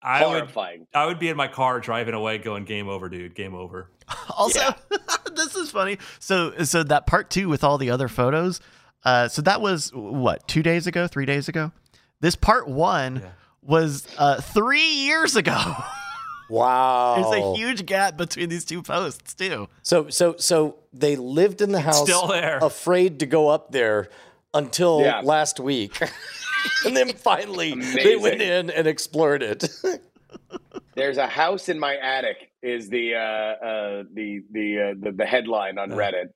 [0.01, 0.87] I would, Horrifying.
[0.93, 3.35] I would be in my car driving away, going, "Game over, dude.
[3.35, 3.89] Game over."
[4.37, 4.61] Also,
[5.35, 5.97] this is funny.
[6.19, 8.61] So, so that part two with all the other photos.
[9.03, 11.71] Uh, so that was what two days ago, three days ago.
[12.21, 13.29] This part one Yeah.
[13.61, 15.57] was uh, three years ago.
[16.49, 17.29] Wow.
[17.31, 19.67] There's a huge gap between these two posts too.
[19.83, 22.57] So so so they lived in the house Still there.
[22.59, 24.09] afraid to go up there
[24.53, 25.21] until Yeah.
[25.21, 25.99] last week.
[26.85, 29.69] and then finally they went in and explored it.
[30.95, 32.51] There's a house in my attic.
[32.61, 36.29] Is the uh, uh, the the, uh, the the headline on Reddit?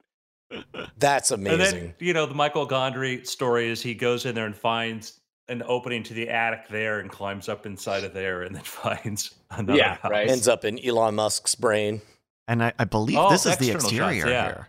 [0.97, 1.79] That's And amazing.
[1.81, 5.61] then you know the Michael Gondry story is he goes in there and finds an
[5.65, 9.77] opening to the attic there and climbs up inside of there and then finds another
[9.77, 10.11] Yeah, house.
[10.11, 10.29] right.
[10.29, 12.01] Ends up in Elon Musk's brain.
[12.47, 14.45] And I, I believe Oh, this is the external shots, exterior yeah.
[14.45, 14.67] here.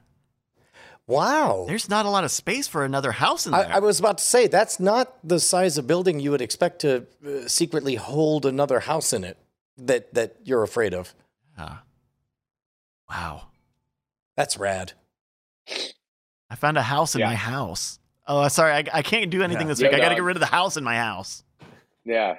[1.07, 1.65] Wow.
[1.69, 3.67] There's not a lot of space for another house in there.
[3.71, 6.81] I, I was about to say that's not the size of building you would expect
[6.81, 9.37] to uh, secretly hold another house in it
[9.77, 11.15] that that you're afraid of.
[11.59, 11.77] Yeah.
[13.11, 13.49] Wow.
[14.37, 14.93] That's rad.
[15.69, 17.27] I found a house in Yeah.
[17.29, 17.99] my house.
[18.27, 18.73] Oh, sorry.
[18.73, 19.73] I, I can't do anything Yeah.
[19.73, 19.91] this week.
[19.91, 21.45] Yeah, I got to get rid of the house in my house.
[22.05, 22.37] Yeah.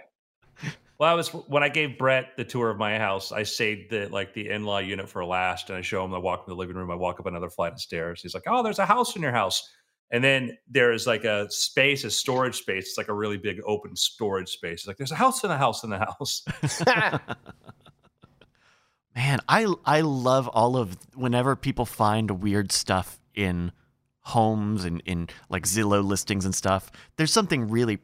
[0.98, 3.32] Well, I was when I gave Brett the tour of my house.
[3.32, 6.14] I saved the like the in-law unit for last, and I show him.
[6.14, 6.90] I walk in the living room.
[6.90, 8.22] I walk up another flight of stairs.
[8.22, 9.70] He's like, "Oh, there's a house in your house."
[10.12, 12.86] And then there's like a space, a storage space.
[12.86, 14.82] It's like a really big open storage space.
[14.82, 16.46] It's like there's a house in the house in the house.
[19.16, 23.72] Man, I I love all of whenever people find weird stuff in
[24.22, 26.92] homes and in like Zillow listings and stuff.
[27.18, 28.00] There's something really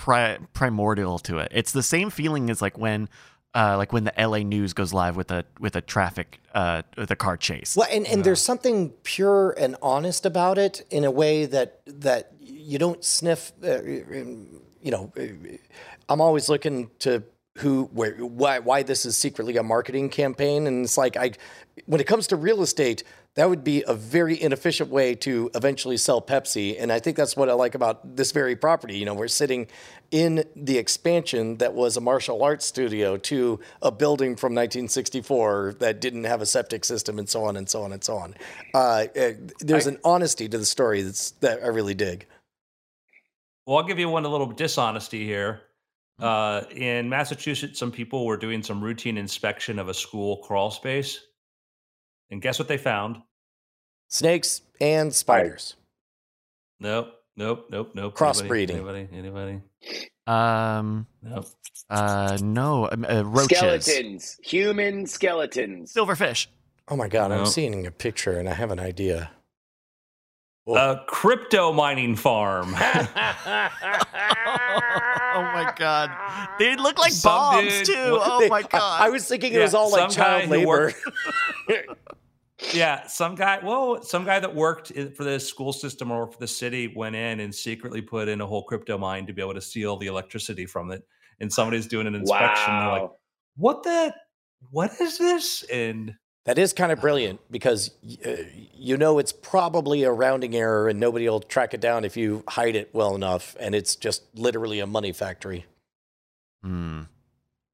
[0.00, 1.48] pri- primordial to it.
[1.50, 3.08] It's the same feeling as like when
[3.54, 7.10] uh, like when the LA News goes live with a with a traffic uh, with
[7.10, 7.76] a car chase.
[7.76, 12.32] Well, and, and there's something pure and honest about it in a way that that
[12.40, 13.52] you don't sniff.
[13.62, 15.12] Uh, you know,
[16.08, 17.22] I'm always looking to
[17.58, 21.32] who, where, why, why this is secretly a marketing campaign, and it's like I,
[21.84, 23.02] when it comes to real estate,
[23.36, 27.36] that would be a very inefficient way to eventually sell Pepsi, and I think that's
[27.36, 28.98] what I like about this very property.
[28.98, 29.68] You know, we're sitting
[30.10, 36.00] in the expansion that was a martial arts studio to a building from 1964 that
[36.00, 38.34] didn't have a septic system and so on and so on and so on.
[38.74, 42.26] Uh, uh, there's I- an honesty to the story that's that I really dig.
[43.66, 45.60] Well, I'll give you one a little dishonesty here.
[46.18, 51.20] Uh, in Massachusetts, some people were doing some routine inspection of a school crawl space,
[52.30, 53.18] and guess what they found?
[54.08, 55.76] Snakes and spiders.
[56.80, 58.14] Nope, nope, nope, nope.
[58.16, 58.70] Crossbreeding.
[58.76, 59.08] Anybody?
[59.12, 59.60] Anybody?
[59.82, 60.10] anybody?
[60.26, 61.46] Um, Nope.
[61.88, 65.92] uh, no, um, uh, roaches, Skeletons, human skeletons.
[65.92, 66.46] silverfish.
[66.88, 69.30] Oh my god, I'm seeing a picture and I have an idea.
[70.68, 72.74] A crypto mining farm.
[72.76, 72.80] oh
[75.52, 76.10] my god,
[76.58, 77.94] they look like Some bombs dude- too.
[77.96, 80.92] Oh They- my god, I, was thinking it was all like child who labor.
[82.62, 83.58] Worked- yeah, some guy.
[83.62, 87.40] Well, some guy that worked for the school system or for the city went in
[87.40, 90.66] and secretly put in a whole crypto mine to be able to steal the electricity
[90.66, 91.02] from it.
[91.40, 92.76] And somebody's doing an inspection.
[92.78, 93.10] They're like,
[93.56, 94.14] "What the?
[94.70, 97.90] What is this?" And That is kind of brilliant because
[98.26, 98.36] uh,
[98.74, 102.44] you know it's probably a rounding error and nobody will track it down if you
[102.48, 105.64] hide it well enough, and it's just literally a money factory.
[106.62, 107.02] Hmm.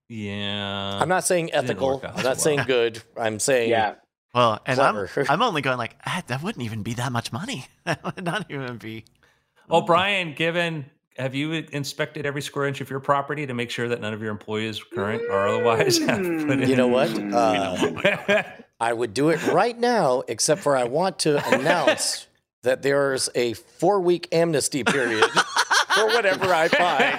[0.08, 0.98] Yeah.
[1.00, 2.00] I'm not saying ethical.
[2.04, 3.02] I'm so not saying good.
[3.16, 3.94] I'm saying Yeah.
[4.36, 7.64] Well, and I'm, I'm only going like ah, that wouldn't even be that much money.
[7.84, 9.04] That would not even be.
[9.70, 10.84] Oh, Brian, given
[11.16, 14.20] have you inspected every square inch of your property to make sure that none of
[14.20, 16.68] your employees current or otherwise have put in?
[16.68, 17.08] You know what?
[17.16, 17.32] Mm.
[17.32, 18.42] Uh,
[18.78, 22.26] I would do it right now, except for I want to announce
[22.62, 25.24] that there's a four week amnesty period
[25.94, 27.16] for whatever I find.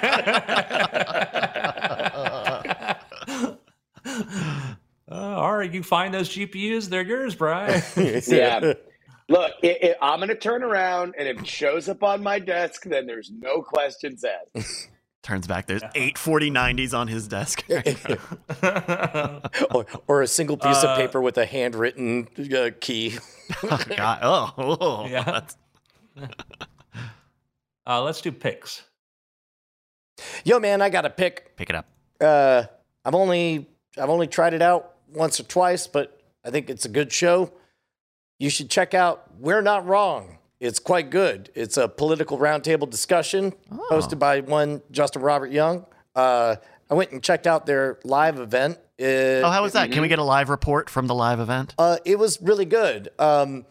[5.09, 7.81] Uh, all right, you find those GPUs, they're yours, Brian.
[8.27, 8.73] Yeah.
[9.29, 12.39] Look, i i I'm going to turn around, and if it shows up on my
[12.39, 14.89] desk, then there's no questions asked.
[15.23, 17.61] Turns back, there's eight 4090s on his desk.
[19.71, 23.17] or, or a single piece Uh, of paper with a handwritten uh, key.
[23.63, 24.19] oh, God.
[24.21, 25.41] Oh, oh, Yeah.
[27.85, 28.83] uh, let's do picks.
[30.45, 31.55] Yo, man, I got a pick.
[31.57, 31.85] pick it up.
[32.21, 32.63] Uh,
[33.03, 36.89] I've only I've only tried it out once or twice, but I think it's a
[36.89, 37.51] good show.
[38.39, 40.37] You should check out We're Not Wrong.
[40.59, 41.49] It's quite good.
[41.55, 43.53] It's a political roundtable discussion
[43.91, 45.85] hosted by one Justin Robert Young.
[46.15, 46.55] Uh,
[46.89, 48.77] I went and checked out their live event.
[48.99, 49.91] Uh, Oh, how was that?
[49.91, 51.75] Can we get a live report from the live event?
[51.77, 53.09] Uh, it was really good.
[53.19, 53.65] Um,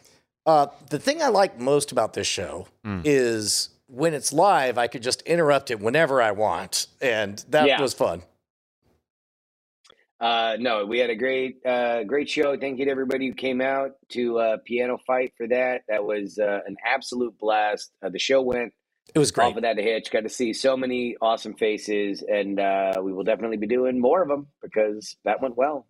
[0.44, 2.68] uh, the thing I like most about this show
[3.04, 7.80] is when it's live, I could just interrupt it whenever I want, and that Yeah.
[7.80, 8.22] was fun.
[10.20, 12.56] Uh, no, we had a great, uh, great show.
[12.58, 15.82] Thank you to everybody who came out to uh, PianoFight for that.
[15.88, 17.90] That was uh, an absolute blast.
[18.02, 18.72] Uh, the show went
[19.14, 19.48] It was great.
[19.48, 20.10] off without a hitch.
[20.10, 24.22] Got to see so many awesome faces, and uh, we will definitely be doing more
[24.22, 25.86] of them because that went well.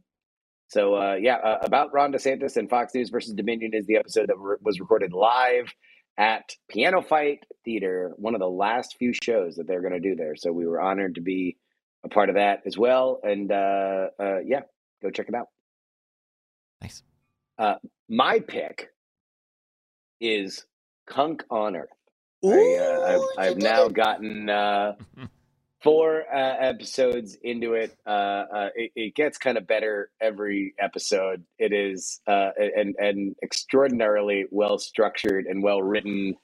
[0.68, 4.28] So uh, yeah, uh, about Ron DeSantis and Fox News versus Dominion is the episode
[4.28, 5.72] that re- was recorded live
[6.18, 10.34] at PianoFight Theater, one of the last few shows that they're going to do there.
[10.34, 11.58] So we were honored to be
[12.06, 13.20] a part of that as well.
[13.22, 14.62] And uh, uh, yeah,
[15.02, 15.48] go check it out.
[16.80, 17.02] Nice.
[18.08, 18.90] My pick
[20.20, 20.64] is
[21.06, 21.90] Cunk on Earth.
[22.44, 23.94] I, uh, Ooh, I've, I've now it.
[23.94, 24.94] gotten uh,
[25.82, 27.96] four uh, episodes into it.
[28.06, 28.92] Uh, uh, it.
[28.94, 31.44] It gets kind of better every episode.
[31.58, 36.34] It is uh, an, an extraordinarily well structured and well written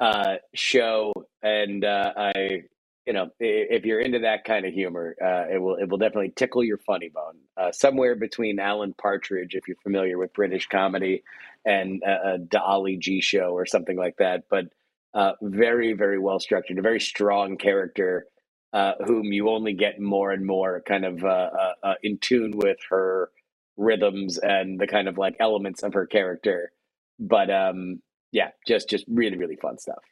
[0.00, 2.62] uh, show, and uh, I,
[3.06, 6.32] you know, if you're into that kind of humor, uh, it will it will definitely
[6.34, 7.38] tickle your funny bone.
[7.56, 11.22] Uh, somewhere between Alan Partridge, if you're familiar with British comedy,
[11.64, 14.66] and a, a Da Ali G show or something like that, but
[15.14, 18.26] uh, very, very well structured, a very strong character
[18.72, 22.56] uh, whom you only get more and more kind of uh, uh, uh, in tune
[22.56, 23.30] with her
[23.76, 26.72] rhythms and the kind of like elements of her character.
[27.18, 28.02] But um,
[28.32, 30.02] yeah, just just really, really fun stuff.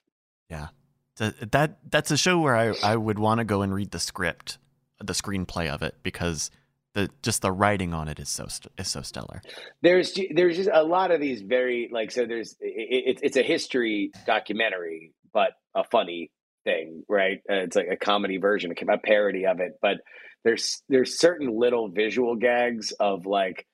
[0.58, 0.83] Th-
[1.16, 4.58] that that's a show where I, I would want to go and read the script,
[4.98, 6.50] the screenplay of it, because
[6.94, 8.46] the just the writing on it is so
[8.78, 9.42] is so stellar.
[9.82, 13.42] There's there's just a lot of these very like so there's it, it, it's a
[13.42, 16.30] history documentary, but a funny
[16.64, 17.38] thing, right?
[17.48, 19.72] Uh, it's like a comedy version, a parody of it.
[19.80, 19.98] But
[20.44, 23.66] there's there's certain little visual gags of like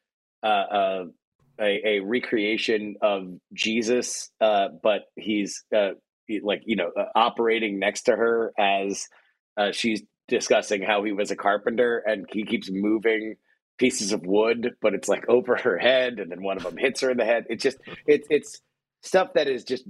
[0.43, 1.05] uh, uh,
[1.61, 5.91] a, a recreation of Jesus, uh, but he's uh,
[6.39, 9.09] like you know uh, operating next to her as
[9.57, 13.35] uh, she's discussing how he was a carpenter, and he keeps moving
[13.79, 17.01] pieces of wood, but it's like over her head, and then one of them hits
[17.01, 17.47] her in the head.
[17.51, 18.61] It's just it's it's
[19.03, 19.85] stuff that is just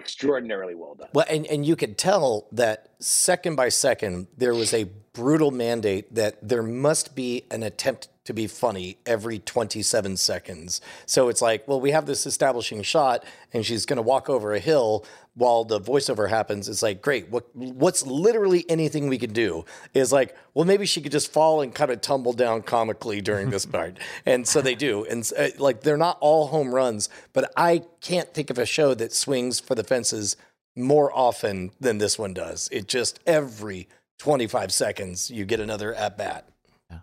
[0.00, 1.08] extraordinarily well done.
[1.12, 6.14] Well, and, and you could tell that second by second, there was a brutal mandate
[6.14, 10.80] that there must be an attempt to be funny every 27 seconds.
[11.06, 14.54] So it's like, well, we have this establishing shot, and she's going to walk over
[14.54, 15.04] a hill
[15.34, 16.68] while the voiceover happens.
[16.68, 17.28] It's like, great.
[17.30, 19.64] What what's literally anything we could do
[19.94, 23.50] is like, well, maybe she could just fall and kind of tumble down comically during
[23.50, 25.04] this part, and so they do.
[25.04, 28.94] And uh, like, they're not all home runs, but I can't think of a show
[28.94, 30.36] that swings for the fences
[30.76, 32.68] more often than this one does.
[32.72, 36.48] It just every 25 seconds you get another at bat.
[36.90, 36.98] Yeah.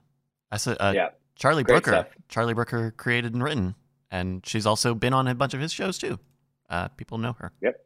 [0.51, 1.09] That's a, uh, Yeah.
[1.35, 1.91] Charlie Great Brooker.
[1.91, 2.07] stuff.
[2.29, 3.75] Charlie Brooker created and written,
[4.11, 6.19] and she's also been on a bunch of his shows too.
[6.69, 7.51] Uh, people know her.
[7.61, 7.85] Yep.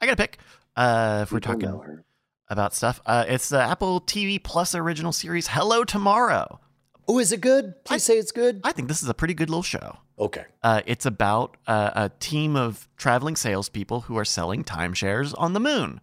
[0.00, 0.38] I got to pick.
[0.76, 2.04] Uh, if we're People talking
[2.48, 6.60] about stuff, uh, it's the Apple TV Plus original series Hello Tomorrow.
[7.08, 7.84] Oh, is it good?
[7.84, 8.60] Please say it's good.
[8.64, 9.98] I think this is a pretty good little show.
[10.18, 10.44] Okay.
[10.62, 15.60] Uh, it's about uh, a team of traveling salespeople who are selling timeshares on the
[15.60, 16.00] moon,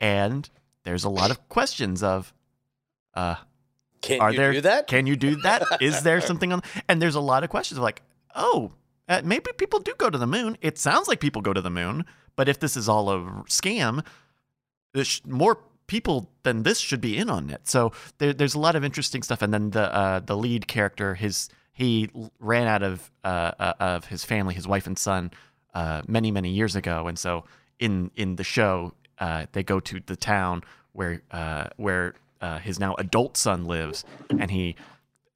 [0.00, 0.50] and
[0.84, 2.34] there's a lot of questions of,
[3.14, 3.36] uh,
[4.02, 4.86] Can are you there do that?
[4.86, 5.62] Can you do that?
[5.80, 6.62] Is there something on?
[6.88, 8.02] And there's a lot of questions of like,
[8.34, 8.72] oh,
[9.08, 10.58] uh, maybe people do go to the moon.
[10.60, 12.04] It sounds like people go to the moon,
[12.36, 13.18] but if this is all a
[13.48, 14.04] scam,
[15.26, 15.58] more
[15.90, 17.68] people than this should be in on it.
[17.68, 19.42] So there, there's a lot of interesting stuff.
[19.42, 22.08] And then the uh, the lead character, his he
[22.38, 25.32] ran out of uh, uh, of his family, his wife and son,
[25.74, 27.44] uh, many many years ago, and so
[27.78, 30.62] in in the show, uh, they go to the town
[30.92, 32.14] where uh, where
[32.62, 34.76] his now adult son lives, and he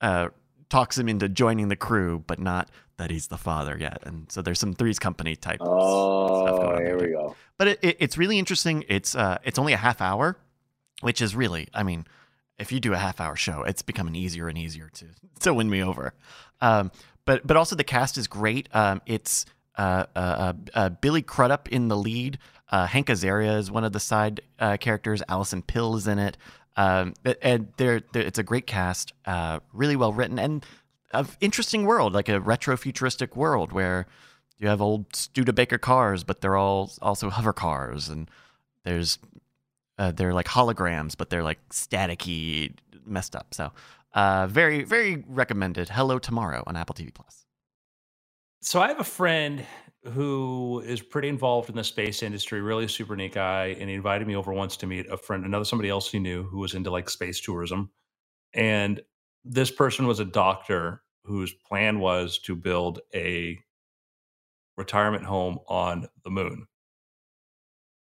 [0.01, 4.03] talks him into joining the crew, but not that he's the father yet.
[4.05, 5.59] And so there's some Three's Company type.
[5.61, 7.37] Oh, stuff going on There we go.
[7.57, 8.85] But it, it, it's really interesting.
[8.89, 10.37] It's uh, it's only a half hour,
[11.01, 12.07] which is really, I mean,
[12.59, 15.07] if you do a half hour show, it's becoming easier and easier to
[15.41, 16.15] to win me over.
[16.61, 16.91] Um,
[17.25, 18.69] but but also the cast is great.
[18.73, 22.39] Um, it's uh, uh, uh, uh Billy Crudup in the lead.
[22.71, 25.23] Uh, Hank Azaria is one of the side uh, characters.
[25.29, 26.37] Allison Pill is in it.
[26.77, 29.13] Um, and they're, they're, it's a great cast,
[29.73, 30.67] really well written, and
[31.15, 34.07] an interesting world, like a retro futuristic world where
[34.59, 38.31] you have old Studebaker cars, but they're all also hover cars, and
[38.85, 39.19] there's
[39.99, 42.75] uh, they're like holograms, but they're like staticky,
[43.07, 43.55] messed up.
[43.55, 43.73] So,
[44.15, 45.89] uh, very very recommended.
[45.89, 47.47] Hello Tomorrow on Apple TV Plus.
[48.61, 49.65] So I have a friend
[50.13, 54.27] who is pretty involved in the space industry, really super neat guy, and he invited
[54.27, 56.91] me over once to meet a friend, another somebody else he knew who was into
[56.91, 57.91] like space tourism,
[58.55, 59.01] and
[59.45, 63.59] this person was a doctor whose plan was to build a
[64.77, 66.67] retirement home on the moon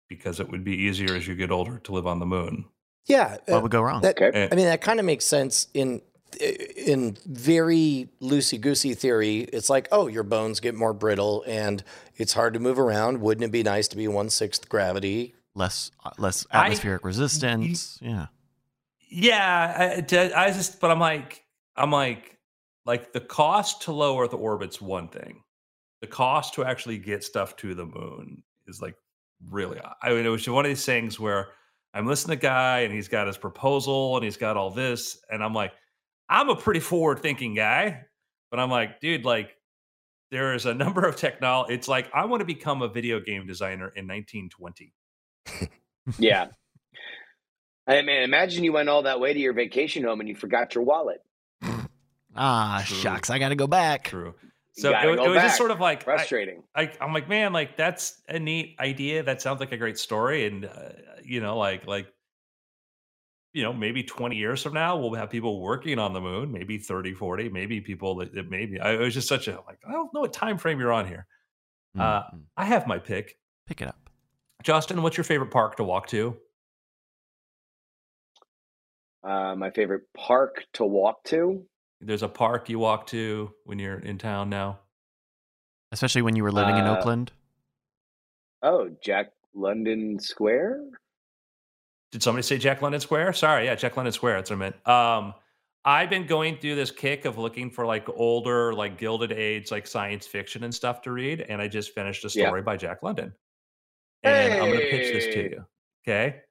[0.07, 2.65] because it would be easier as you get older to live on the moon.
[3.07, 4.01] Yeah, what uh, would go wrong?
[4.01, 4.49] That, okay.
[4.51, 6.01] I mean, that kind of makes sense in
[6.39, 9.41] in very loosey goosey theory.
[9.41, 11.83] It's like, oh, your bones get more brittle and
[12.17, 13.21] it's hard to move around.
[13.21, 15.35] Wouldn't it be nice to be one sixth gravity?
[15.53, 17.99] Less uh, less atmospheric I, resistance.
[18.01, 18.27] yeah,
[19.09, 20.03] yeah.
[20.11, 21.43] I, I just, but I'm like,
[21.77, 22.34] I'm like,
[22.85, 25.41] like the cost to low Earth orbit's one thing.
[26.01, 28.95] The cost to actually get stuff to the moon is like
[29.49, 29.79] really.
[30.01, 31.47] I mean, it was one of these things where
[31.93, 35.43] I'm listening to guy and he's got his proposal and he's got all this, and
[35.43, 35.73] I'm like,
[36.29, 38.03] I'm a pretty forward thinking guy,
[38.51, 39.55] but I'm like, dude, like
[40.31, 41.73] there is a number of technology.
[41.73, 44.93] It's like I want to become a video game designer in 1920.
[46.19, 46.47] yeah.
[47.87, 50.73] I mean, imagine you went all that way to your vacation home and you forgot
[50.73, 51.21] your wallet.
[52.35, 52.97] Ah, True.
[52.97, 54.05] shucks, I got to go back.
[54.05, 54.35] True.
[54.73, 56.63] So it, it, was just sort of like frustrating.
[56.75, 59.23] I, I, am like, man, like that's a neat idea.
[59.23, 60.89] That sounds like a great story, and uh,
[61.23, 62.07] you know, like like
[63.55, 66.77] you know, maybe 20 years from now, we'll have people working on the moon, maybe
[66.77, 69.93] 30, 40, maybe people that, that maybe I, it was just such a like, I
[69.93, 71.25] don't know what time frame you're on here.
[71.97, 72.35] Uh, mm-hmm.
[72.35, 73.37] Uh, I have my pick.
[73.65, 74.09] Pick it up.
[74.61, 76.35] Justin, what's your favorite park to walk to?
[79.23, 81.63] Uh, my favorite park to walk to.
[82.01, 84.79] There's a park you walk to when you're in town now.
[85.91, 87.31] Especially when you were living uh, in Oakland.
[88.61, 90.83] Oh, Jack London Square.
[92.11, 93.33] Did somebody say Jack London Square?
[93.33, 94.37] Sorry, yeah, Jack London Square.
[94.37, 94.87] That's what I meant.
[94.87, 95.33] Um,
[95.85, 99.85] I've been going through this kick of looking for like older, like Gilded Age, like
[99.85, 102.63] science fiction and stuff to read, and I just finished a story yeah.
[102.63, 103.33] by Jack London,
[104.23, 104.59] and hey.
[104.59, 105.65] I'm going to pitch this to you.
[106.03, 106.41] Okay,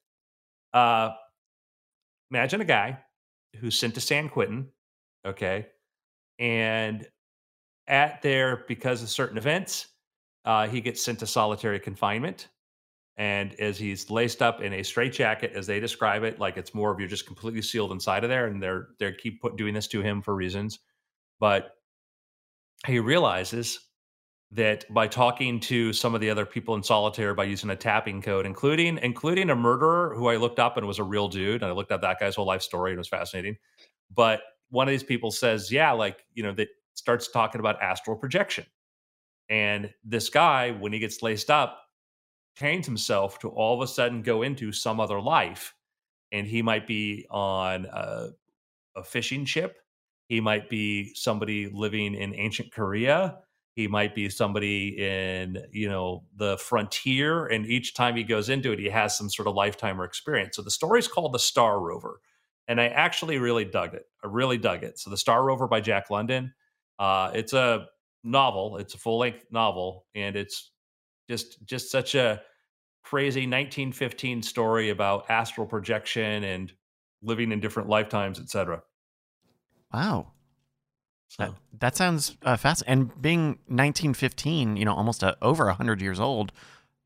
[0.72, 1.10] uh,
[2.30, 2.98] imagine a guy
[3.56, 4.68] who's sent to San Quentin,
[5.24, 5.66] okay,
[6.38, 7.06] and
[7.86, 9.88] at there because of certain events,
[10.44, 12.48] uh, he gets sent to solitary confinement
[13.16, 16.90] and as he's laced up in a straitjacket, as they describe it, like it's more
[16.90, 19.86] of you're just completely sealed inside of there, and they're they keep put, doing this
[19.88, 20.80] to him for reasons.
[21.38, 21.76] But
[22.86, 23.78] he realizes
[24.50, 28.20] that by talking to some of the other people in solitaire by using a tapping
[28.20, 31.70] code, including including a murderer who I looked up and was a real dude, and
[31.70, 33.56] I looked up that guy's whole life story and it was fascinating.
[34.12, 34.40] But
[34.74, 38.66] one of these people says, "Yeah, like you know," that starts talking about astral projection,
[39.48, 41.80] and this guy, when he gets laced up,
[42.56, 45.74] change himself to all of a sudden go into some other life.
[46.32, 48.30] And he might be on a,
[48.96, 49.76] a fishing ship.
[50.28, 53.38] He might be somebody living in ancient Korea.
[53.76, 57.46] He might be somebody in, you know, the frontier.
[57.46, 60.56] And each time he goes into it, he has some sort of lifetime or experience.
[60.56, 62.20] So the story is called The Star Rover.
[62.68, 64.06] And I actually really dug it.
[64.22, 64.98] I really dug it.
[64.98, 66.54] So The Star Rover by Jack London.
[66.98, 67.86] Uh, it's a
[68.22, 68.78] novel.
[68.78, 70.72] It's a full length novel, and it's
[71.28, 72.40] just just such a
[73.02, 76.72] crazy 1915 story about astral projection and
[77.22, 78.82] living in different lifetimes, etc.
[79.92, 80.32] Wow.
[81.28, 81.44] So.
[81.44, 83.02] That, that sounds uh, fascinating.
[83.02, 86.52] And being 1915, you know, almost a, over 100 years old,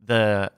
[0.04, 0.50] the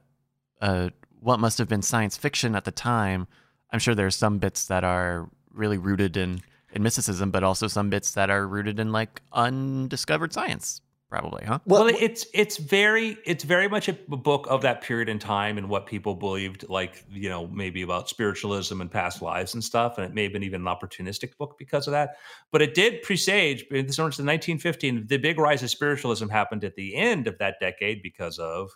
[0.60, 0.90] uh,
[1.20, 3.28] what must have been science fiction at the time,
[3.72, 6.42] I'm sure there's some bits that are really rooted in
[6.72, 11.58] in mysticism, but also some bits that are rooted in like undiscovered science, probably, huh?
[11.66, 15.68] Well, it's it's very it's very much a book of that period in time and
[15.68, 19.98] what people believed, like you know maybe about spiritualism and past lives and stuff.
[19.98, 22.16] And it may have been even an opportunistic book because of that.
[22.52, 23.62] But it did presage.
[23.70, 28.02] In the 1915, the big rise of spiritualism happened at the end of that decade
[28.02, 28.70] because of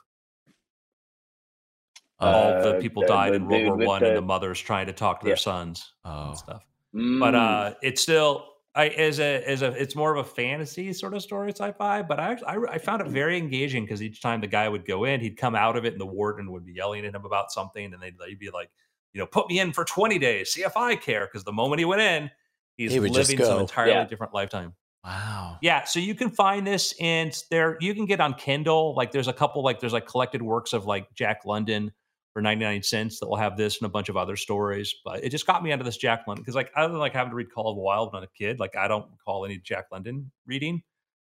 [2.21, 4.27] all the Uh, people the- died the in World War with One, and the- the
[4.27, 5.39] mothers trying to talk to their Yeah.
[5.41, 6.67] sons Oh, and stuff.
[6.93, 7.35] But Mm.
[7.35, 11.23] uh, it's still I as a as a it's more of a fantasy sort of
[11.23, 12.03] story sci-fi.
[12.03, 15.05] But I I, I found it very engaging because each time the guy would go
[15.05, 17.53] in, he'd come out of it, and the warden would be yelling at him about
[17.53, 18.71] something, and they'd, they'd be like,
[19.13, 21.27] you know, put me in for twenty days, see if I care.
[21.27, 22.31] Because the moment he went in,
[22.77, 24.05] he's He living some entirely Yeah.
[24.07, 24.75] different lifetime.
[25.05, 25.59] wow.
[25.63, 28.95] Yeah, so you can find this and there you can get on Kindle.
[28.97, 31.93] Like there's a couple like there's like collected works of like Jack London
[32.35, 34.95] for 99 cents that will have this and a bunch of other stories.
[35.05, 37.31] But it just got me onto this Jack London because like other than like having
[37.31, 39.47] to read Call of the Wild when I was a kid, like I don't recall
[39.47, 40.83] any Jack London reading.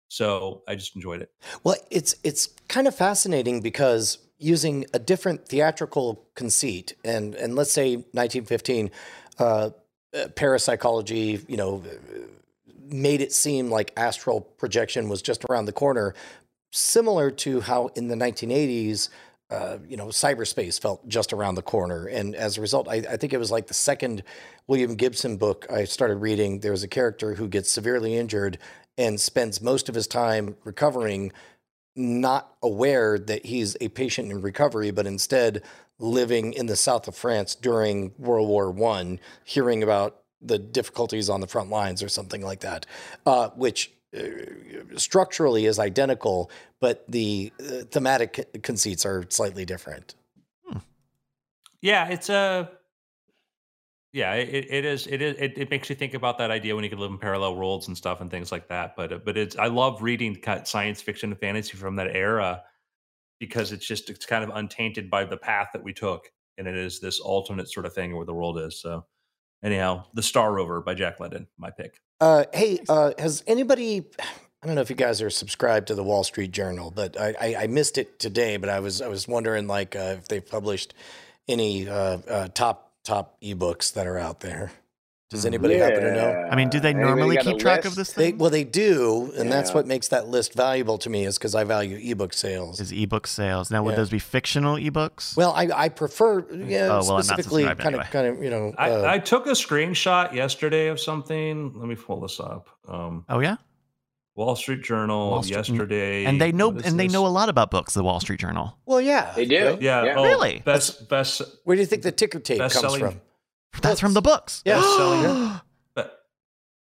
[0.07, 1.31] So I just enjoyed it.
[1.63, 7.71] Well, it's it's kind of fascinating because using a different theatrical conceit, and and let's
[7.71, 8.91] say 1915,
[9.39, 9.69] uh,
[10.13, 11.81] uh, parapsychology, you know,
[12.89, 16.13] made it seem like astral projection was just around the corner,
[16.71, 19.09] similar to how in the 1980s.
[19.51, 23.17] Uh, you know, cyberspace felt just around the corner, and as a result, I, I
[23.17, 24.23] think it was like the second
[24.67, 26.61] William Gibson book I started reading.
[26.61, 28.57] There was a character who gets severely injured
[28.97, 31.33] and spends most of his time recovering
[31.95, 35.61] not aware that he's a patient in recovery, but instead
[35.99, 41.41] living in the south of France during World War One, hearing about the difficulties on
[41.41, 42.85] the front lines or something like that,
[43.25, 43.91] uh, which
[44.97, 50.15] structurally is identical, but the uh, thematic conceits are slightly different.
[51.81, 52.69] Yeah, it's a
[54.13, 56.83] yeah, it, it is it is it, it makes you think about that idea when
[56.83, 58.95] you could live in parallel worlds and stuff and things like that.
[58.95, 62.61] But uh, but it's I love reading science fiction and fantasy from that era
[63.39, 66.75] because it's just it's kind of untainted by the path that we took, and it
[66.75, 68.81] is this alternate sort of thing where the world is.
[68.81, 69.05] So
[69.63, 71.99] anyhow, The Star Rover by Jack London, my pick.
[72.19, 74.05] Uh, hey, uh, has anybody?
[74.63, 77.35] I don't know if you guys are subscribed to the Wall Street Journal, but I,
[77.41, 78.57] I, I missed it today.
[78.57, 80.93] But I was I was wondering like uh, if they've published
[81.47, 84.71] any uh, uh, top top ebooks that are out there.
[85.31, 86.47] Does anybody happen to know?
[86.51, 87.95] I mean, do they normally keep track of list?
[87.95, 91.25] this They, well, they do, and that's what makes that list valuable to me.
[91.25, 92.81] Is because I value ebook sales.
[92.81, 93.81] Is ebook sales now?
[93.83, 93.95] Would Yeah.
[93.95, 95.37] those be fictional ebooks?
[95.37, 98.49] Well, I, I prefer yeah, Oh, well, I'm specifically subscribed kind of kind of you
[98.49, 101.73] know I, uh, I took a screenshot yesterday of something.
[101.79, 102.67] Let me pull this up.
[102.89, 103.55] Um, oh yeah,
[104.35, 107.13] Wall Street Journal Wall Street- yesterday, and they know What is and they this?
[107.13, 107.93] know a lot about books.
[107.93, 108.77] The Wall Street Journal.
[108.85, 109.77] well yeah They do.
[109.79, 110.03] Yeah.
[110.03, 110.15] Yeah.
[110.17, 110.61] Oh, Really?
[110.65, 113.21] Best best Where do you think the ticker tape comes from?
[113.81, 114.61] That's from the books.
[114.65, 114.75] Yeah.
[114.81, 115.61] Best-selling-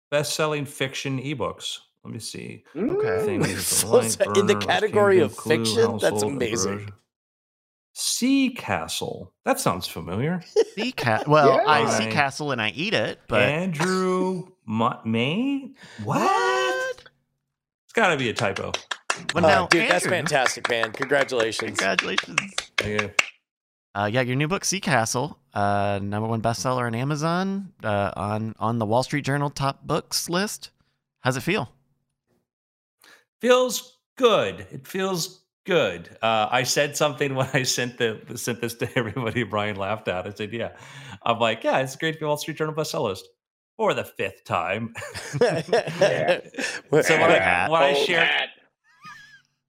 [0.09, 1.79] best-selling fiction ebooks.
[2.03, 2.63] Let me see.
[2.75, 3.25] Okay.
[3.25, 5.97] Things So of is the that in the category of Clue, fiction?
[5.99, 6.89] That's amazing.
[7.93, 9.33] Sea Castle.
[9.45, 10.41] That sounds familiar.
[10.75, 11.27] Sea cat.
[11.27, 11.63] Well, Yeah.
[11.67, 15.71] I see castle and I eat it, but Andrew Ma- May.
[16.03, 17.03] What?
[17.85, 18.71] It's got to be a typo.
[19.33, 20.91] well, Uh, now, dude, that's fantastic, man!
[20.93, 21.77] Congratulations.
[21.77, 22.39] Congratulations.
[22.85, 23.07] Yeah.
[23.93, 28.55] Uh, yeah, your new book, Sea Castle, uh, number one bestseller on Amazon, uh, on
[28.57, 30.69] on the Wall Street Journal top books list.
[31.21, 31.69] How's it feel?
[33.41, 34.67] feels good.
[34.71, 36.15] It feels good.
[36.21, 39.43] Uh, I said something when I sent the sent this to everybody.
[39.43, 40.25] Brian laughed at.
[40.25, 40.71] I said, "Yeah."
[41.23, 43.27] I'm like, "Yeah, it's great to be Wall Street Journal bestseller list
[43.77, 44.93] for the fifth time."
[47.01, 47.71] So when I, Hat.
[47.71, 48.49] when I shared, Matt.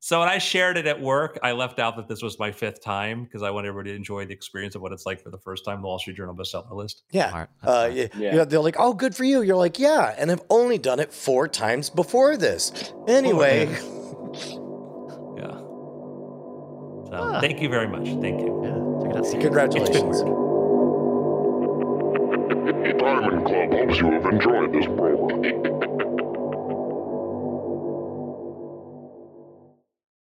[0.04, 2.82] So when I shared it at work, I left out that this was my fifth
[2.82, 5.38] time because I want everybody to enjoy the experience of what it's like for the
[5.38, 7.04] first time the Wall Street Journal bestseller list.
[7.12, 7.30] yeah.
[7.30, 7.50] Smart.
[7.62, 7.92] That's Uh, smart.
[7.94, 8.34] yeah, Yeah.
[8.34, 11.12] yeah, they're like, "Oh, good for you." You're like, "Yeah," and I've only done it
[11.12, 12.92] four times before this.
[13.06, 13.66] Anyway,
[15.36, 15.58] Yeah.
[17.06, 17.40] So Ah.
[17.40, 18.08] thank you very much.
[18.20, 18.60] Thank you.
[18.64, 19.26] Yeah, check it out.
[19.26, 20.20] Sea congratulations.
[22.98, 25.81] Diamond Club hopes you have enjoyed this program.